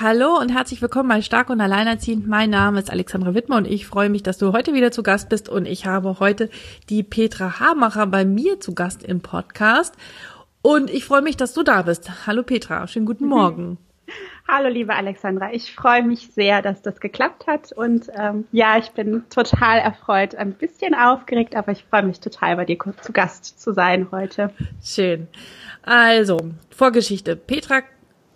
Hallo 0.00 0.38
und 0.38 0.50
herzlich 0.50 0.80
willkommen 0.80 1.08
bei 1.08 1.22
Stark 1.22 1.50
und 1.50 1.60
Alleinerziehend. 1.60 2.24
Mein 2.28 2.50
Name 2.50 2.78
ist 2.78 2.88
Alexandra 2.88 3.34
Wittmer 3.34 3.56
und 3.56 3.66
ich 3.66 3.88
freue 3.88 4.10
mich, 4.10 4.22
dass 4.22 4.38
du 4.38 4.52
heute 4.52 4.72
wieder 4.72 4.92
zu 4.92 5.02
Gast 5.02 5.28
bist 5.28 5.48
und 5.48 5.66
ich 5.66 5.86
habe 5.86 6.20
heute 6.20 6.50
die 6.88 7.02
Petra 7.02 7.58
Hamacher 7.58 8.06
bei 8.06 8.24
mir 8.24 8.60
zu 8.60 8.76
Gast 8.76 9.02
im 9.02 9.22
Podcast 9.22 9.96
und 10.62 10.88
ich 10.88 11.04
freue 11.04 11.22
mich, 11.22 11.36
dass 11.36 11.52
du 11.52 11.64
da 11.64 11.82
bist. 11.82 12.28
Hallo 12.28 12.44
Petra, 12.44 12.86
schönen 12.86 13.06
guten 13.06 13.24
mhm. 13.24 13.30
Morgen. 13.30 13.78
Hallo 14.46 14.68
liebe 14.68 14.94
Alexandra, 14.94 15.52
ich 15.52 15.74
freue 15.74 16.04
mich 16.04 16.28
sehr, 16.32 16.62
dass 16.62 16.80
das 16.80 17.00
geklappt 17.00 17.48
hat 17.48 17.72
und 17.72 18.08
ähm, 18.16 18.46
ja, 18.52 18.78
ich 18.78 18.90
bin 18.90 19.24
total 19.30 19.78
erfreut, 19.78 20.36
ein 20.36 20.52
bisschen 20.52 20.94
aufgeregt, 20.94 21.56
aber 21.56 21.72
ich 21.72 21.84
freue 21.90 22.04
mich 22.04 22.20
total, 22.20 22.54
bei 22.54 22.66
dir 22.66 22.78
zu 23.02 23.12
Gast 23.12 23.60
zu 23.60 23.72
sein 23.72 24.06
heute. 24.12 24.52
Schön. 24.80 25.26
Also, 25.82 26.38
Vorgeschichte. 26.70 27.34
Petra 27.34 27.82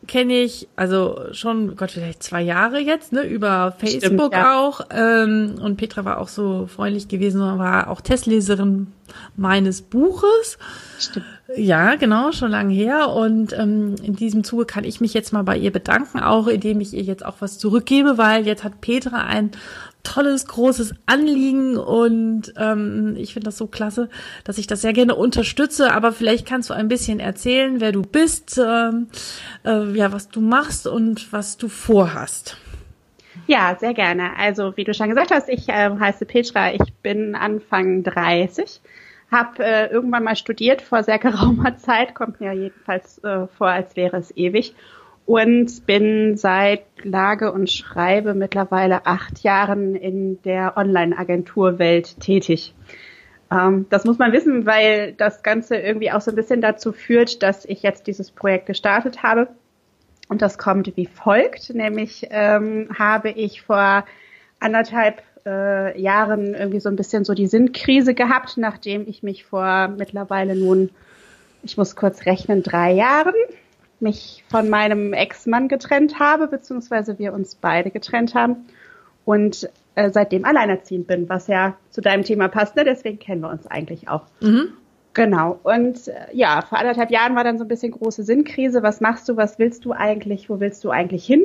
kenne 0.06 0.34
ich, 0.34 0.68
also 0.74 1.20
schon, 1.32 1.76
Gott, 1.76 1.92
vielleicht 1.92 2.22
zwei 2.22 2.42
Jahre 2.42 2.80
jetzt, 2.80 3.12
ne, 3.12 3.22
über 3.22 3.72
Facebook 3.78 4.02
Stimmt, 4.02 4.32
ja. 4.32 4.58
auch. 4.58 4.80
Ähm, 4.90 5.56
und 5.62 5.76
Petra 5.76 6.04
war 6.04 6.18
auch 6.18 6.28
so 6.28 6.66
freundlich 6.66 7.08
gewesen 7.08 7.40
und 7.40 7.58
war 7.58 7.88
auch 7.88 8.00
Testleserin 8.00 8.88
meines 9.36 9.82
Buches. 9.82 10.58
Stimmt. 10.98 11.26
Ja, 11.56 11.96
genau, 11.96 12.32
schon 12.32 12.50
lange 12.50 12.74
her. 12.74 13.10
Und 13.10 13.52
ähm, 13.52 13.94
in 14.02 14.16
diesem 14.16 14.42
Zuge 14.42 14.64
kann 14.64 14.84
ich 14.84 15.00
mich 15.00 15.14
jetzt 15.14 15.32
mal 15.32 15.42
bei 15.42 15.56
ihr 15.56 15.70
bedanken, 15.70 16.20
auch 16.20 16.46
indem 16.46 16.80
ich 16.80 16.94
ihr 16.94 17.02
jetzt 17.02 17.24
auch 17.24 17.36
was 17.40 17.58
zurückgebe, 17.58 18.18
weil 18.18 18.46
jetzt 18.46 18.64
hat 18.64 18.80
Petra 18.80 19.24
ein 19.24 19.50
tolles, 20.02 20.46
großes 20.46 20.94
Anliegen 21.06 21.76
und 21.76 22.52
ähm, 22.56 23.14
ich 23.16 23.32
finde 23.32 23.46
das 23.46 23.58
so 23.58 23.66
klasse, 23.66 24.08
dass 24.44 24.58
ich 24.58 24.66
das 24.66 24.82
sehr 24.82 24.92
gerne 24.92 25.14
unterstütze. 25.14 25.92
Aber 25.92 26.12
vielleicht 26.12 26.46
kannst 26.46 26.70
du 26.70 26.74
ein 26.74 26.88
bisschen 26.88 27.20
erzählen, 27.20 27.80
wer 27.80 27.92
du 27.92 28.02
bist, 28.02 28.58
ähm, 28.58 29.08
äh, 29.64 29.96
ja, 29.96 30.12
was 30.12 30.28
du 30.28 30.40
machst 30.40 30.86
und 30.86 31.32
was 31.32 31.56
du 31.56 31.68
vorhast. 31.68 32.56
Ja, 33.46 33.76
sehr 33.78 33.94
gerne. 33.94 34.36
Also 34.36 34.76
wie 34.76 34.84
du 34.84 34.94
schon 34.94 35.08
gesagt 35.08 35.30
hast, 35.30 35.48
ich 35.48 35.68
äh, 35.68 35.90
heiße 35.90 36.26
Petra, 36.26 36.72
ich 36.72 36.92
bin 37.02 37.34
Anfang 37.34 38.02
30, 38.02 38.80
habe 39.30 39.64
äh, 39.64 39.86
irgendwann 39.86 40.24
mal 40.24 40.36
studiert 40.36 40.82
vor 40.82 41.02
sehr 41.02 41.18
geraumer 41.18 41.76
Zeit, 41.78 42.14
kommt 42.14 42.40
mir 42.40 42.52
jedenfalls 42.52 43.18
äh, 43.24 43.46
vor, 43.46 43.68
als 43.68 43.96
wäre 43.96 44.18
es 44.18 44.36
ewig 44.36 44.74
und 45.26 45.86
bin 45.86 46.36
seit 46.36 46.82
Lage 47.02 47.52
und 47.52 47.70
Schreibe 47.70 48.34
mittlerweile 48.34 49.06
acht 49.06 49.40
Jahren 49.40 49.94
in 49.94 50.42
der 50.42 50.76
Online-Agenturwelt 50.76 52.18
tätig. 52.20 52.74
Ähm, 53.50 53.86
das 53.90 54.04
muss 54.04 54.18
man 54.18 54.32
wissen, 54.32 54.66
weil 54.66 55.12
das 55.12 55.42
Ganze 55.42 55.76
irgendwie 55.76 56.10
auch 56.10 56.20
so 56.20 56.30
ein 56.30 56.36
bisschen 56.36 56.60
dazu 56.60 56.92
führt, 56.92 57.42
dass 57.42 57.64
ich 57.64 57.82
jetzt 57.82 58.06
dieses 58.06 58.30
Projekt 58.30 58.66
gestartet 58.66 59.22
habe. 59.22 59.48
Und 60.28 60.42
das 60.42 60.58
kommt 60.58 60.96
wie 60.96 61.06
folgt, 61.06 61.74
nämlich 61.74 62.28
ähm, 62.30 62.88
habe 62.98 63.30
ich 63.30 63.62
vor 63.62 64.04
anderthalb 64.60 65.22
äh, 65.44 66.00
Jahren 66.00 66.54
irgendwie 66.54 66.80
so 66.80 66.88
ein 66.88 66.96
bisschen 66.96 67.24
so 67.24 67.34
die 67.34 67.48
Sinnkrise 67.48 68.14
gehabt, 68.14 68.56
nachdem 68.56 69.06
ich 69.06 69.22
mich 69.22 69.44
vor 69.44 69.88
mittlerweile 69.88 70.56
nun, 70.56 70.90
ich 71.62 71.76
muss 71.76 71.96
kurz 71.96 72.24
rechnen, 72.24 72.62
drei 72.62 72.92
Jahren 72.92 73.34
mich 74.02 74.44
von 74.50 74.68
meinem 74.68 75.12
Ex-Mann 75.12 75.68
getrennt 75.68 76.18
habe, 76.18 76.48
beziehungsweise 76.48 77.18
wir 77.18 77.32
uns 77.32 77.54
beide 77.54 77.90
getrennt 77.90 78.34
haben 78.34 78.66
und 79.24 79.68
äh, 79.94 80.10
seitdem 80.10 80.44
alleinerziehend 80.44 81.06
bin, 81.06 81.28
was 81.28 81.46
ja 81.46 81.76
zu 81.90 82.00
deinem 82.00 82.24
Thema 82.24 82.48
passt, 82.48 82.76
ne? 82.76 82.84
deswegen 82.84 83.18
kennen 83.18 83.42
wir 83.42 83.50
uns 83.50 83.66
eigentlich 83.66 84.08
auch. 84.08 84.22
Mhm. 84.40 84.74
Genau. 85.14 85.58
Und 85.62 86.08
äh, 86.08 86.14
ja, 86.32 86.62
vor 86.62 86.78
anderthalb 86.78 87.10
Jahren 87.10 87.36
war 87.36 87.44
dann 87.44 87.58
so 87.58 87.64
ein 87.64 87.68
bisschen 87.68 87.92
große 87.92 88.22
Sinnkrise. 88.22 88.82
Was 88.82 89.00
machst 89.00 89.28
du? 89.28 89.36
Was 89.36 89.58
willst 89.58 89.84
du 89.84 89.92
eigentlich? 89.92 90.48
Wo 90.48 90.58
willst 90.58 90.82
du 90.84 90.90
eigentlich 90.90 91.26
hin? 91.26 91.42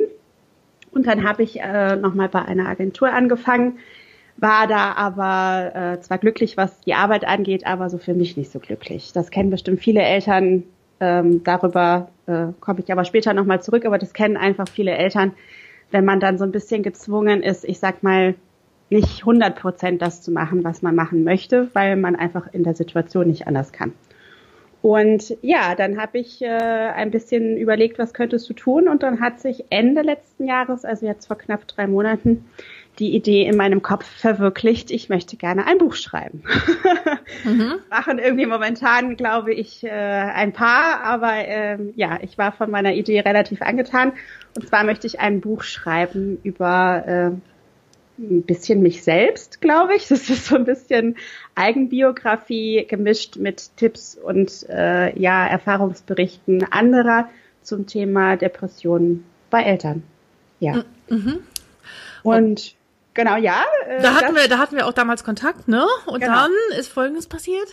Und 0.90 1.06
dann 1.06 1.28
habe 1.28 1.42
ich 1.42 1.60
äh, 1.60 1.96
nochmal 1.96 2.28
bei 2.30 2.42
einer 2.42 2.66
Agentur 2.66 3.12
angefangen, 3.12 3.78
war 4.38 4.66
da 4.66 4.92
aber 4.92 5.74
äh, 5.74 6.00
zwar 6.00 6.18
glücklich, 6.18 6.56
was 6.56 6.80
die 6.80 6.94
Arbeit 6.94 7.26
angeht, 7.26 7.66
aber 7.66 7.90
so 7.90 7.98
für 7.98 8.14
mich 8.14 8.36
nicht 8.36 8.50
so 8.50 8.58
glücklich. 8.58 9.12
Das 9.12 9.30
kennen 9.30 9.50
bestimmt 9.50 9.80
viele 9.80 10.00
Eltern, 10.00 10.64
ähm, 11.00 11.42
darüber 11.44 12.08
äh, 12.26 12.48
komme 12.60 12.80
ich 12.80 12.92
aber 12.92 13.04
später 13.04 13.34
nochmal 13.34 13.62
zurück, 13.62 13.84
aber 13.84 13.98
das 13.98 14.12
kennen 14.12 14.36
einfach 14.36 14.68
viele 14.68 14.92
Eltern, 14.92 15.32
wenn 15.90 16.04
man 16.04 16.20
dann 16.20 16.38
so 16.38 16.44
ein 16.44 16.52
bisschen 16.52 16.82
gezwungen 16.82 17.42
ist, 17.42 17.64
ich 17.64 17.78
sag 17.78 18.02
mal, 18.02 18.34
nicht 18.90 19.20
100 19.20 19.58
Prozent 19.58 20.02
das 20.02 20.22
zu 20.22 20.30
machen, 20.30 20.64
was 20.64 20.82
man 20.82 20.94
machen 20.94 21.24
möchte, 21.24 21.68
weil 21.74 21.96
man 21.96 22.16
einfach 22.16 22.52
in 22.52 22.64
der 22.64 22.74
Situation 22.74 23.26
nicht 23.26 23.46
anders 23.46 23.72
kann. 23.72 23.92
Und 24.80 25.36
ja, 25.42 25.74
dann 25.74 26.00
habe 26.00 26.18
ich 26.18 26.40
äh, 26.40 26.46
ein 26.46 27.10
bisschen 27.10 27.56
überlegt, 27.56 27.98
was 27.98 28.14
könntest 28.14 28.48
du 28.48 28.54
tun? 28.54 28.88
Und 28.88 29.02
dann 29.02 29.20
hat 29.20 29.40
sich 29.40 29.64
Ende 29.70 30.02
letzten 30.02 30.46
Jahres, 30.46 30.84
also 30.84 31.04
jetzt 31.04 31.26
vor 31.26 31.36
knapp 31.36 31.66
drei 31.66 31.86
Monaten, 31.88 32.44
die 32.98 33.14
Idee 33.14 33.46
in 33.46 33.56
meinem 33.56 33.82
Kopf 33.82 34.04
verwirklicht, 34.04 34.90
ich 34.90 35.08
möchte 35.08 35.36
gerne 35.36 35.66
ein 35.66 35.78
Buch 35.78 35.94
schreiben. 35.94 36.42
Mhm. 37.44 37.74
Machen 37.90 38.18
irgendwie 38.18 38.46
momentan, 38.46 39.16
glaube 39.16 39.54
ich, 39.54 39.84
äh, 39.84 39.90
ein 39.90 40.52
paar, 40.52 41.02
aber 41.04 41.32
ähm, 41.34 41.92
ja, 41.96 42.18
ich 42.22 42.38
war 42.38 42.52
von 42.52 42.70
meiner 42.70 42.94
Idee 42.94 43.20
relativ 43.20 43.62
angetan. 43.62 44.12
Und 44.56 44.68
zwar 44.68 44.84
möchte 44.84 45.06
ich 45.06 45.20
ein 45.20 45.40
Buch 45.40 45.62
schreiben 45.62 46.38
über 46.42 47.04
äh, 47.06 47.30
ein 48.20 48.42
bisschen 48.42 48.82
mich 48.82 49.04
selbst, 49.04 49.60
glaube 49.60 49.94
ich. 49.94 50.08
Das 50.08 50.28
ist 50.28 50.46
so 50.46 50.56
ein 50.56 50.64
bisschen 50.64 51.16
Eigenbiografie 51.54 52.84
gemischt 52.88 53.36
mit 53.36 53.76
Tipps 53.76 54.16
und 54.16 54.68
äh, 54.68 55.16
ja, 55.18 55.46
Erfahrungsberichten 55.46 56.64
anderer 56.72 57.28
zum 57.62 57.86
Thema 57.86 58.36
Depressionen 58.36 59.24
bei 59.50 59.62
Eltern. 59.62 60.02
Ja. 60.58 60.84
Mhm. 61.08 61.40
Und 62.22 62.74
Genau, 63.18 63.36
ja. 63.36 63.64
Äh, 63.88 64.00
da 64.00 64.14
hatten 64.14 64.36
wir, 64.36 64.46
da 64.46 64.58
hatten 64.58 64.76
wir 64.76 64.86
auch 64.86 64.92
damals 64.92 65.24
Kontakt, 65.24 65.66
ne? 65.66 65.84
Und 66.06 66.20
genau. 66.20 66.34
dann 66.34 66.52
ist 66.78 66.86
Folgendes 66.86 67.26
passiert. 67.26 67.66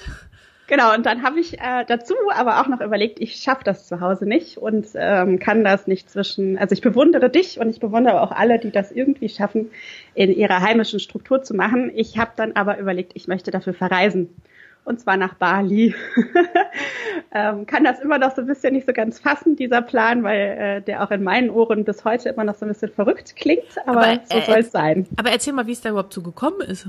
Genau, 0.65 0.95
und 0.95 1.05
dann 1.05 1.21
habe 1.21 1.39
ich 1.39 1.59
äh, 1.59 1.85
dazu 1.85 2.15
aber 2.33 2.59
auch 2.59 2.67
noch 2.67 2.81
überlegt, 2.81 3.19
ich 3.19 3.35
schaffe 3.35 3.63
das 3.63 3.85
zu 3.85 4.01
Hause 4.01 4.25
nicht 4.25 4.57
und 4.57 4.87
ähm, 4.95 5.37
kann 5.37 5.63
das 5.63 5.85
nicht 5.85 6.09
zwischen, 6.09 6.57
also 6.57 6.73
ich 6.73 6.81
bewundere 6.81 7.29
dich 7.29 7.59
und 7.59 7.69
ich 7.69 7.79
bewundere 7.79 8.21
auch 8.21 8.31
alle, 8.31 8.57
die 8.57 8.71
das 8.71 8.91
irgendwie 8.91 9.29
schaffen, 9.29 9.69
in 10.15 10.35
ihrer 10.35 10.61
heimischen 10.61 10.99
Struktur 10.99 11.43
zu 11.43 11.53
machen. 11.53 11.91
Ich 11.93 12.17
habe 12.17 12.31
dann 12.35 12.53
aber 12.53 12.79
überlegt, 12.79 13.11
ich 13.13 13.27
möchte 13.27 13.51
dafür 13.51 13.75
verreisen 13.75 14.33
und 14.85 14.99
zwar 14.99 15.17
nach 15.17 15.33
Bali. 15.33 15.93
ähm, 17.33 17.65
kann 17.65 17.83
das 17.83 17.99
immer 17.99 18.17
noch 18.17 18.35
so 18.35 18.41
ein 18.41 18.47
bisschen 18.47 18.73
nicht 18.73 18.85
so 18.85 18.93
ganz 18.93 19.19
fassen, 19.19 19.55
dieser 19.55 19.81
Plan, 19.81 20.23
weil 20.23 20.39
äh, 20.39 20.81
der 20.81 21.03
auch 21.03 21.11
in 21.11 21.23
meinen 21.23 21.49
Ohren 21.49 21.83
bis 21.83 22.05
heute 22.05 22.29
immer 22.29 22.43
noch 22.43 22.55
so 22.55 22.65
ein 22.65 22.69
bisschen 22.69 22.91
verrückt 22.91 23.35
klingt, 23.35 23.77
aber, 23.85 24.05
aber 24.05 24.19
so 24.25 24.37
äh, 24.37 24.45
soll 24.45 24.59
es 24.59 24.71
sein. 24.71 25.07
Aber 25.17 25.31
erzähl 25.31 25.53
mal, 25.53 25.67
wie 25.67 25.73
es 25.73 25.81
da 25.81 25.89
überhaupt 25.89 26.13
so 26.13 26.21
gekommen 26.21 26.61
ist. 26.61 26.87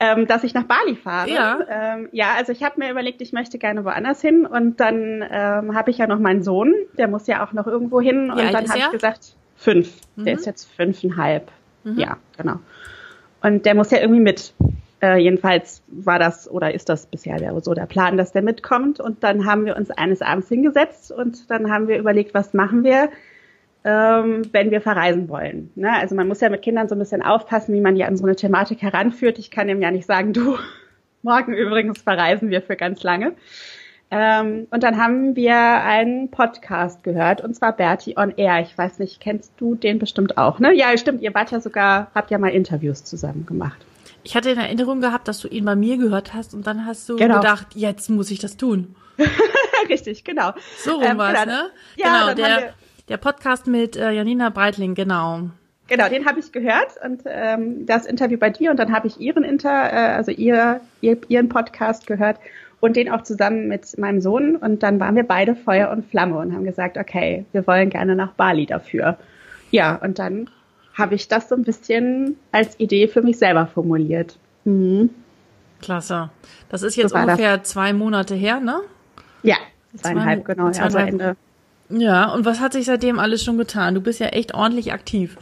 Ähm, 0.00 0.26
dass 0.26 0.44
ich 0.44 0.54
nach 0.54 0.64
Bali 0.64 0.94
fahre. 0.94 1.28
Ja, 1.28 1.58
ähm, 1.68 2.08
ja 2.12 2.28
also 2.36 2.52
ich 2.52 2.62
habe 2.62 2.78
mir 2.78 2.90
überlegt, 2.90 3.20
ich 3.20 3.32
möchte 3.32 3.58
gerne 3.58 3.84
woanders 3.84 4.20
hin 4.20 4.46
und 4.46 4.78
dann 4.78 5.24
ähm, 5.28 5.74
habe 5.74 5.90
ich 5.90 5.98
ja 5.98 6.06
noch 6.06 6.20
meinen 6.20 6.42
Sohn, 6.42 6.72
der 6.96 7.08
muss 7.08 7.26
ja 7.26 7.44
auch 7.44 7.52
noch 7.52 7.66
irgendwo 7.66 8.00
hin 8.00 8.30
wie 8.34 8.40
und 8.40 8.52
dann 8.52 8.68
habe 8.68 8.78
ich 8.78 8.90
gesagt, 8.90 9.34
fünf. 9.56 9.92
Mhm. 10.16 10.24
Der 10.24 10.34
ist 10.34 10.46
jetzt 10.46 10.70
fünfeinhalb. 10.72 11.50
Mhm. 11.82 11.98
Ja, 11.98 12.16
genau. 12.36 12.60
Und 13.42 13.66
der 13.66 13.74
muss 13.74 13.90
ja 13.90 13.98
irgendwie 13.98 14.20
mit. 14.20 14.54
Äh, 15.00 15.18
jedenfalls 15.18 15.82
war 15.86 16.18
das 16.18 16.50
oder 16.50 16.74
ist 16.74 16.88
das 16.88 17.06
bisher 17.06 17.36
der, 17.38 17.58
so 17.60 17.72
der 17.72 17.86
Plan, 17.86 18.16
dass 18.16 18.32
der 18.32 18.42
mitkommt. 18.42 18.98
Und 19.00 19.22
dann 19.22 19.46
haben 19.46 19.64
wir 19.64 19.76
uns 19.76 19.90
eines 19.90 20.22
Abends 20.22 20.48
hingesetzt 20.48 21.12
und 21.12 21.50
dann 21.50 21.70
haben 21.70 21.86
wir 21.88 21.98
überlegt, 21.98 22.34
was 22.34 22.52
machen 22.52 22.82
wir, 22.82 23.10
ähm, 23.84 24.42
wenn 24.52 24.70
wir 24.70 24.80
verreisen 24.80 25.28
wollen. 25.28 25.70
Ne? 25.76 25.92
Also 25.92 26.14
man 26.16 26.26
muss 26.26 26.40
ja 26.40 26.48
mit 26.48 26.62
Kindern 26.62 26.88
so 26.88 26.96
ein 26.96 26.98
bisschen 26.98 27.22
aufpassen, 27.22 27.74
wie 27.74 27.80
man 27.80 27.94
die 27.94 28.04
an 28.04 28.16
so 28.16 28.24
eine 28.24 28.34
Thematik 28.34 28.82
heranführt. 28.82 29.38
Ich 29.38 29.50
kann 29.52 29.68
ihm 29.68 29.80
ja 29.80 29.92
nicht 29.92 30.06
sagen, 30.06 30.32
du, 30.32 30.58
morgen 31.22 31.54
übrigens 31.54 32.02
verreisen 32.02 32.50
wir 32.50 32.60
für 32.60 32.76
ganz 32.76 33.02
lange. 33.04 33.34
Ähm, 34.10 34.66
und 34.70 34.82
dann 34.82 34.96
haben 34.96 35.36
wir 35.36 35.54
einen 35.54 36.30
Podcast 36.30 37.04
gehört, 37.04 37.42
und 37.42 37.54
zwar 37.54 37.76
Bertie 37.76 38.16
on 38.16 38.32
Air. 38.36 38.60
Ich 38.62 38.76
weiß 38.76 38.98
nicht, 39.00 39.20
kennst 39.20 39.52
du 39.58 39.74
den 39.74 39.98
bestimmt 39.98 40.38
auch, 40.38 40.60
ne? 40.60 40.74
Ja, 40.74 40.96
stimmt, 40.96 41.20
ihr 41.20 41.34
wart 41.34 41.50
ja 41.50 41.60
sogar, 41.60 42.10
habt 42.14 42.30
ja 42.30 42.38
mal 42.38 42.48
Interviews 42.48 43.04
zusammen 43.04 43.44
gemacht. 43.44 43.84
Ich 44.28 44.36
hatte 44.36 44.50
in 44.50 44.58
Erinnerung 44.58 45.00
gehabt, 45.00 45.26
dass 45.26 45.40
du 45.40 45.48
ihn 45.48 45.64
bei 45.64 45.74
mir 45.74 45.96
gehört 45.96 46.34
hast 46.34 46.52
und 46.52 46.66
dann 46.66 46.84
hast 46.84 47.08
du 47.08 47.16
genau. 47.16 47.36
gedacht, 47.36 47.68
jetzt 47.74 48.10
muss 48.10 48.30
ich 48.30 48.38
das 48.38 48.58
tun. 48.58 48.94
Richtig, 49.88 50.22
genau. 50.22 50.52
So 50.76 50.96
rum 50.96 51.02
ähm, 51.02 51.16
war's, 51.16 51.44
genau. 51.44 51.56
ne? 51.56 51.70
Ja, 51.96 52.20
genau, 52.20 52.34
der, 52.34 52.74
Der 53.08 53.16
Podcast 53.16 53.66
mit 53.66 53.96
äh, 53.96 54.10
Janina 54.10 54.50
Breitling, 54.50 54.94
genau. 54.94 55.48
Genau, 55.86 56.10
den 56.10 56.26
habe 56.26 56.40
ich 56.40 56.52
gehört 56.52 56.96
und 57.02 57.22
ähm, 57.24 57.86
das 57.86 58.04
Interview 58.04 58.36
bei 58.36 58.50
dir 58.50 58.70
und 58.70 58.76
dann 58.76 58.92
habe 58.92 59.06
ich 59.06 59.18
ihren 59.18 59.44
Inter, 59.44 59.90
äh, 59.90 60.16
also 60.16 60.30
ihr, 60.30 60.82
ihr, 61.00 61.16
ihren 61.28 61.48
Podcast 61.48 62.06
gehört 62.06 62.38
und 62.80 62.96
den 62.96 63.10
auch 63.10 63.22
zusammen 63.22 63.66
mit 63.66 63.96
meinem 63.96 64.20
Sohn 64.20 64.56
und 64.56 64.82
dann 64.82 65.00
waren 65.00 65.16
wir 65.16 65.24
beide 65.24 65.56
Feuer 65.56 65.88
und 65.88 66.04
Flamme 66.04 66.36
und 66.36 66.52
haben 66.52 66.64
gesagt, 66.64 66.98
okay, 66.98 67.46
wir 67.52 67.66
wollen 67.66 67.88
gerne 67.88 68.14
nach 68.14 68.32
Bali 68.32 68.66
dafür. 68.66 69.16
Ja, 69.70 69.94
und 69.94 70.18
dann 70.18 70.50
habe 70.98 71.14
ich 71.14 71.28
das 71.28 71.48
so 71.48 71.54
ein 71.54 71.62
bisschen 71.62 72.36
als 72.52 72.78
Idee 72.78 73.08
für 73.08 73.22
mich 73.22 73.38
selber 73.38 73.66
formuliert. 73.66 74.36
Mhm. 74.64 75.10
Klasse. 75.80 76.30
Das 76.68 76.82
ist 76.82 76.96
jetzt 76.96 77.12
so 77.12 77.16
ungefähr 77.16 77.58
das. 77.58 77.68
zwei 77.68 77.92
Monate 77.92 78.34
her, 78.34 78.58
ne? 78.60 78.80
Ja, 79.42 79.56
zweieinhalb, 79.94 80.44
zwei, 80.44 80.54
genau. 80.54 80.70
Zweieinhalb. 80.70 80.94
Also 80.94 80.98
Ende. 80.98 81.36
Ja, 81.90 82.32
und 82.32 82.44
was 82.44 82.60
hat 82.60 82.72
sich 82.72 82.84
seitdem 82.84 83.18
alles 83.18 83.42
schon 83.42 83.56
getan? 83.56 83.94
Du 83.94 84.00
bist 84.00 84.20
ja 84.20 84.26
echt 84.26 84.54
ordentlich 84.54 84.92
aktiv. 84.92 85.38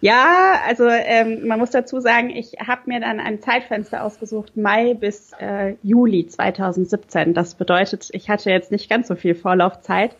Ja, 0.00 0.60
also 0.66 0.86
ähm, 0.88 1.46
man 1.46 1.58
muss 1.58 1.70
dazu 1.70 2.00
sagen, 2.00 2.30
ich 2.30 2.54
habe 2.64 2.82
mir 2.86 3.00
dann 3.00 3.20
ein 3.20 3.42
Zeitfenster 3.42 4.04
ausgesucht, 4.04 4.56
Mai 4.56 4.94
bis 4.94 5.32
äh, 5.38 5.74
Juli 5.82 6.26
2017. 6.26 7.34
Das 7.34 7.56
bedeutet, 7.56 8.08
ich 8.12 8.30
hatte 8.30 8.50
jetzt 8.50 8.70
nicht 8.70 8.88
ganz 8.88 9.08
so 9.08 9.16
viel 9.16 9.34
Vorlaufzeit. 9.34 10.16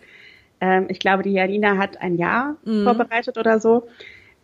Ähm, 0.60 0.86
ich 0.88 0.98
glaube, 0.98 1.22
die 1.22 1.32
Janina 1.32 1.78
hat 1.78 2.00
ein 2.00 2.16
Jahr 2.16 2.56
mhm. 2.64 2.84
vorbereitet 2.84 3.38
oder 3.38 3.60
so. 3.60 3.88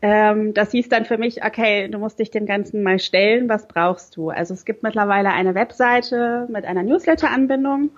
Ähm, 0.00 0.54
das 0.54 0.70
hieß 0.70 0.88
dann 0.88 1.04
für 1.04 1.18
mich, 1.18 1.44
okay, 1.44 1.88
du 1.88 1.98
musst 1.98 2.18
dich 2.18 2.30
dem 2.30 2.46
Ganzen 2.46 2.82
mal 2.82 2.98
stellen, 2.98 3.48
was 3.48 3.66
brauchst 3.66 4.16
du? 4.16 4.30
Also 4.30 4.54
es 4.54 4.64
gibt 4.64 4.82
mittlerweile 4.82 5.30
eine 5.30 5.54
Webseite 5.54 6.46
mit 6.50 6.64
einer 6.64 6.84
Newsletter-Anbindung 6.84 7.90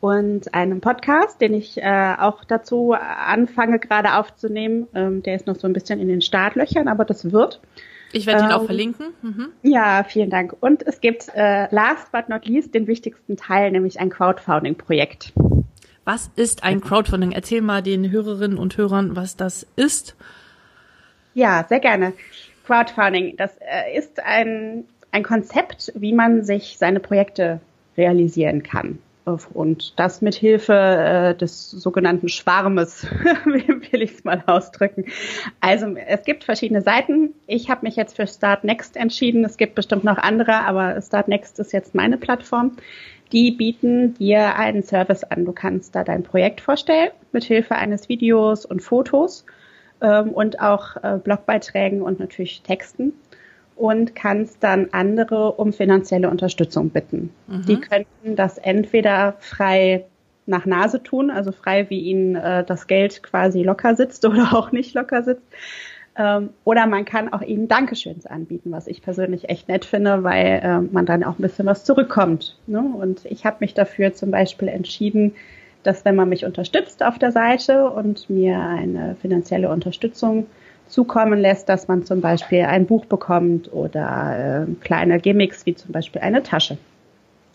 und 0.00 0.52
einem 0.52 0.80
Podcast, 0.80 1.40
den 1.40 1.54
ich 1.54 1.78
äh, 1.78 2.14
auch 2.18 2.44
dazu 2.44 2.92
anfange 2.92 3.78
gerade 3.78 4.14
aufzunehmen. 4.14 4.86
Ähm, 4.94 5.22
der 5.22 5.36
ist 5.36 5.46
noch 5.46 5.56
so 5.56 5.66
ein 5.66 5.72
bisschen 5.72 5.98
in 5.98 6.08
den 6.08 6.20
Startlöchern, 6.20 6.88
aber 6.88 7.06
das 7.06 7.32
wird. 7.32 7.60
Ich 8.12 8.26
werde 8.26 8.44
ihn 8.44 8.50
ähm, 8.50 8.56
auch 8.56 8.64
verlinken. 8.64 9.06
Mhm. 9.22 9.48
Ja, 9.62 10.04
vielen 10.04 10.30
Dank. 10.30 10.54
Und 10.60 10.86
es 10.86 11.00
gibt 11.00 11.28
äh, 11.34 11.74
last 11.74 12.12
but 12.12 12.28
not 12.28 12.46
least 12.46 12.74
den 12.74 12.86
wichtigsten 12.86 13.36
Teil, 13.36 13.72
nämlich 13.72 13.98
ein 13.98 14.10
Crowdfunding-Projekt. 14.10 15.32
Was 16.04 16.30
ist 16.36 16.62
ein 16.62 16.80
Crowdfunding? 16.80 17.32
Erzähl 17.32 17.62
mal 17.62 17.82
den 17.82 18.10
Hörerinnen 18.10 18.58
und 18.58 18.76
Hörern, 18.76 19.16
was 19.16 19.36
das 19.36 19.66
ist. 19.74 20.16
Ja, 21.36 21.66
sehr 21.68 21.80
gerne. 21.80 22.14
Crowdfunding, 22.66 23.36
das 23.36 23.54
äh, 23.58 23.94
ist 23.94 24.20
ein, 24.20 24.84
ein 25.12 25.22
Konzept, 25.22 25.92
wie 25.94 26.14
man 26.14 26.44
sich 26.44 26.78
seine 26.78 26.98
Projekte 26.98 27.60
realisieren 27.98 28.62
kann. 28.62 28.98
Und 29.52 29.92
das 29.98 30.22
mit 30.22 30.34
Hilfe 30.34 30.72
äh, 30.72 31.34
des 31.34 31.70
sogenannten 31.70 32.30
Schwarmes, 32.30 33.06
will 33.44 34.00
ich 34.00 34.12
es 34.12 34.24
mal 34.24 34.42
ausdrücken. 34.46 35.04
Also 35.60 35.94
es 35.94 36.24
gibt 36.24 36.44
verschiedene 36.44 36.80
Seiten. 36.80 37.34
Ich 37.46 37.68
habe 37.68 37.84
mich 37.84 37.96
jetzt 37.96 38.16
für 38.16 38.26
Start 38.26 38.64
Next 38.64 38.96
entschieden. 38.96 39.44
Es 39.44 39.58
gibt 39.58 39.74
bestimmt 39.74 40.04
noch 40.04 40.16
andere, 40.16 40.60
aber 40.60 40.98
Start 41.02 41.28
Next 41.28 41.58
ist 41.58 41.74
jetzt 41.74 41.94
meine 41.94 42.16
Plattform. 42.16 42.78
Die 43.32 43.50
bieten 43.50 44.14
dir 44.14 44.56
einen 44.56 44.82
Service 44.82 45.22
an. 45.22 45.44
Du 45.44 45.52
kannst 45.52 45.94
da 45.94 46.02
dein 46.02 46.22
Projekt 46.22 46.62
vorstellen 46.62 47.10
mit 47.32 47.44
Hilfe 47.44 47.74
eines 47.74 48.08
Videos 48.08 48.64
und 48.64 48.80
Fotos 48.80 49.44
ähm, 50.00 50.30
und 50.30 50.60
auch 50.60 50.96
äh, 51.02 51.18
Blogbeiträgen 51.22 52.02
und 52.02 52.20
natürlich 52.20 52.62
Texten 52.62 53.12
und 53.76 54.14
kannst 54.14 54.62
dann 54.62 54.88
andere 54.92 55.52
um 55.52 55.72
finanzielle 55.72 56.30
Unterstützung 56.30 56.90
bitten. 56.90 57.30
Mhm. 57.46 57.62
Die 57.66 57.80
könnten 57.80 58.36
das 58.36 58.58
entweder 58.58 59.36
frei 59.38 60.04
nach 60.46 60.64
Nase 60.64 61.02
tun, 61.02 61.30
also 61.30 61.52
frei, 61.52 61.90
wie 61.90 62.00
ihnen 62.00 62.36
äh, 62.36 62.64
das 62.64 62.86
Geld 62.86 63.22
quasi 63.22 63.62
locker 63.62 63.96
sitzt 63.96 64.24
oder 64.26 64.54
auch 64.54 64.72
nicht 64.72 64.94
locker 64.94 65.22
sitzt. 65.22 65.46
Ähm, 66.18 66.50
oder 66.64 66.86
man 66.86 67.04
kann 67.04 67.32
auch 67.32 67.42
ihnen 67.42 67.68
Dankeschöns 67.68 68.26
anbieten, 68.26 68.72
was 68.72 68.86
ich 68.86 69.02
persönlich 69.02 69.50
echt 69.50 69.68
nett 69.68 69.84
finde, 69.84 70.24
weil 70.24 70.60
äh, 70.62 70.80
man 70.80 71.04
dann 71.04 71.24
auch 71.24 71.38
ein 71.38 71.42
bisschen 71.42 71.66
was 71.66 71.84
zurückkommt. 71.84 72.56
Ne? 72.66 72.80
Und 72.80 73.26
ich 73.26 73.44
habe 73.44 73.58
mich 73.60 73.74
dafür 73.74 74.14
zum 74.14 74.30
Beispiel 74.30 74.68
entschieden, 74.68 75.34
dass 75.86 76.04
wenn 76.04 76.16
man 76.16 76.28
mich 76.28 76.44
unterstützt 76.44 77.02
auf 77.02 77.18
der 77.18 77.32
Seite 77.32 77.90
und 77.90 78.28
mir 78.28 78.58
eine 78.58 79.16
finanzielle 79.20 79.70
Unterstützung 79.70 80.46
zukommen 80.88 81.40
lässt, 81.40 81.68
dass 81.68 81.88
man 81.88 82.04
zum 82.04 82.20
Beispiel 82.20 82.62
ein 82.62 82.86
Buch 82.86 83.06
bekommt 83.06 83.72
oder 83.72 84.66
äh, 84.68 84.84
kleine 84.84 85.18
Gimmicks 85.20 85.66
wie 85.66 85.74
zum 85.74 85.92
Beispiel 85.92 86.20
eine 86.20 86.42
Tasche. 86.42 86.78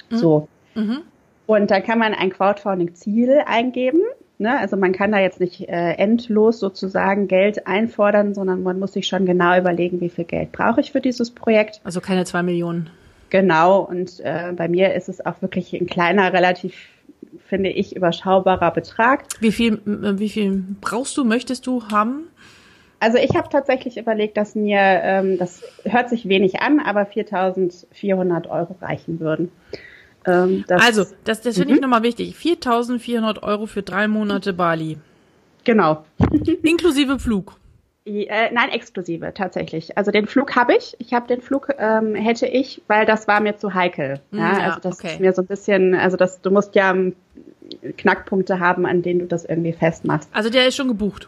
Mhm. 0.10 0.18
So. 0.18 0.48
Mhm. 0.76 1.02
Und 1.46 1.72
dann 1.72 1.84
kann 1.84 2.00
man 2.00 2.14
ein 2.14 2.30
Crowdfunding-Ziel 2.30 3.42
eingeben. 3.46 4.02
Ne? 4.38 4.58
Also 4.58 4.76
man 4.76 4.92
kann 4.92 5.12
da 5.12 5.20
jetzt 5.20 5.40
nicht 5.40 5.68
äh, 5.70 5.94
endlos 5.94 6.60
sozusagen 6.60 7.28
Geld 7.28 7.68
einfordern, 7.68 8.34
sondern 8.34 8.64
man 8.64 8.80
muss 8.80 8.94
sich 8.94 9.08
schon 9.08 9.26
genau 9.26 9.58
überlegen, 9.58 10.02
wie 10.02 10.10
viel 10.10 10.26
Geld 10.26 10.52
brauche 10.52 10.82
ich 10.82 10.92
für 10.92 11.02
dieses 11.02 11.32
Projekt. 11.32 11.82
Also 11.84 12.02
keine 12.02 12.26
zwei 12.26 12.44
Millionen. 12.44 12.90
Genau. 13.30 13.80
Und 13.82 14.20
äh, 14.22 14.52
bei 14.56 14.68
mir 14.68 14.94
ist 14.94 15.10
es 15.10 15.26
auch 15.26 15.42
wirklich 15.42 15.74
ein 15.74 15.88
kleiner, 15.88 16.34
relativ 16.34 16.90
finde 17.48 17.70
ich, 17.70 17.96
überschaubarer 17.96 18.72
Betrag. 18.72 19.26
Wie 19.40 19.52
viel, 19.52 19.80
wie 19.86 20.30
viel 20.30 20.64
brauchst 20.82 21.18
du, 21.18 21.24
möchtest 21.24 21.68
du 21.68 21.84
haben? 21.92 22.28
Also 23.00 23.18
ich 23.18 23.36
habe 23.36 23.50
tatsächlich 23.50 23.98
überlegt, 23.98 24.38
dass 24.38 24.54
mir, 24.54 24.80
ähm, 24.80 25.38
das 25.40 25.64
hört 25.84 26.10
sich 26.10 26.28
wenig 26.28 26.62
an, 26.62 26.80
aber 26.80 27.02
4.400 27.02 28.48
Euro 28.48 28.76
reichen 28.80 29.20
würden. 29.20 29.52
Ähm, 30.28 30.66
das, 30.68 30.84
also, 30.84 31.06
das, 31.24 31.42
das 31.42 31.58
finde 31.58 31.74
ich 31.74 31.80
mhm. 31.80 31.82
nochmal 31.82 32.04
wichtig. 32.04 32.36
4.400 32.36 33.42
Euro 33.42 33.66
für 33.66 33.82
drei 33.82 34.08
Monate 34.08 34.54
Bali. 34.54 34.98
Genau. 35.64 36.06
Inklusive 36.64 37.18
Flug. 37.20 37.56
Äh, 38.06 38.52
nein, 38.52 38.70
exklusive 38.70 39.32
tatsächlich. 39.34 39.98
Also 39.98 40.12
den 40.12 40.26
Flug 40.26 40.56
habe 40.56 40.76
ich. 40.76 40.96
Ich 40.98 41.14
habe 41.14 41.28
den 41.28 41.42
Flug 41.42 41.70
ähm, 41.78 42.16
hätte 42.16 42.48
ich, 42.48 42.82
weil 42.88 43.06
das 43.06 43.28
war 43.28 43.42
mir 43.42 43.58
zu 43.58 43.74
heikel. 43.74 44.20
Ja, 44.32 44.38
mm, 44.38 44.58
ja 44.58 44.64
also 44.66 44.80
das 44.80 45.00
okay. 45.00 45.14
ist 45.14 45.20
mir 45.20 45.34
so 45.34 45.44
ein 45.44 45.48
bisschen, 45.48 45.94
also 45.94 46.18
das, 46.18 46.42
du 46.42 46.50
musst 46.50 46.74
ja 46.74 46.92
ähm, 46.92 47.16
Knackpunkte 47.98 48.60
haben, 48.60 48.86
an 48.86 49.04
denen 49.04 49.20
du 49.20 49.26
das 49.28 49.46
irgendwie 49.46 49.74
festmachst. 49.74 50.30
Also 50.34 50.50
der 50.50 50.68
ist 50.68 50.76
schon 50.76 50.88
gebucht. 50.88 51.28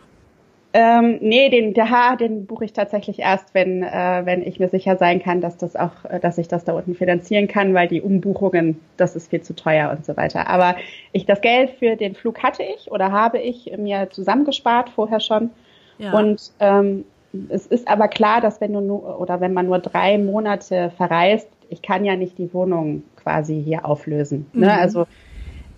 Ähm, 0.75 1.19
nee, 1.21 1.51
den, 1.51 1.75
der, 1.75 2.17
den 2.19 2.47
buche 2.47 2.65
ich 2.65 2.73
tatsächlich 2.73 3.19
erst, 3.19 3.53
wenn, 3.53 3.83
äh, 3.83 4.21
wenn 4.23 4.41
ich 4.41 4.59
mir 4.59 4.69
sicher 4.69 4.97
sein 4.97 5.21
kann, 5.21 5.39
dass 5.39 5.55
das 5.55 5.75
auch, 5.75 5.91
äh, 6.09 6.19
dass 6.19 6.39
ich 6.39 6.47
das 6.47 6.65
da 6.65 6.73
unten 6.73 6.95
finanzieren 6.95 7.47
kann, 7.47 7.75
weil 7.75 7.87
die 7.87 8.01
Umbuchungen, 8.01 8.79
das 8.97 9.15
ist 9.15 9.29
viel 9.29 9.41
zu 9.41 9.55
teuer 9.55 9.91
und 9.91 10.03
so 10.03 10.17
weiter. 10.17 10.47
Aber 10.47 10.75
ich, 11.11 11.27
das 11.27 11.41
Geld 11.41 11.69
für 11.77 11.95
den 11.95 12.15
Flug 12.15 12.41
hatte 12.41 12.63
ich 12.63 12.91
oder 12.91 13.11
habe 13.11 13.37
ich 13.37 13.71
mir 13.77 14.09
zusammengespart 14.09 14.89
vorher 14.89 15.19
schon. 15.19 15.51
Ja. 16.03 16.13
Und 16.17 16.51
ähm, 16.59 17.05
es 17.49 17.65
ist 17.65 17.87
aber 17.87 18.07
klar, 18.07 18.41
dass 18.41 18.61
wenn 18.61 18.73
du 18.73 18.81
nur, 18.81 19.19
oder 19.19 19.41
wenn 19.41 19.53
man 19.53 19.67
nur 19.67 19.79
drei 19.79 20.17
Monate 20.17 20.91
verreist, 20.97 21.47
ich 21.69 21.81
kann 21.81 22.05
ja 22.05 22.15
nicht 22.15 22.37
die 22.37 22.53
Wohnung 22.53 23.03
quasi 23.15 23.61
hier 23.63 23.85
auflösen. 23.85 24.45
Ne? 24.53 24.67
Mhm. 24.67 24.71
Also 24.71 25.05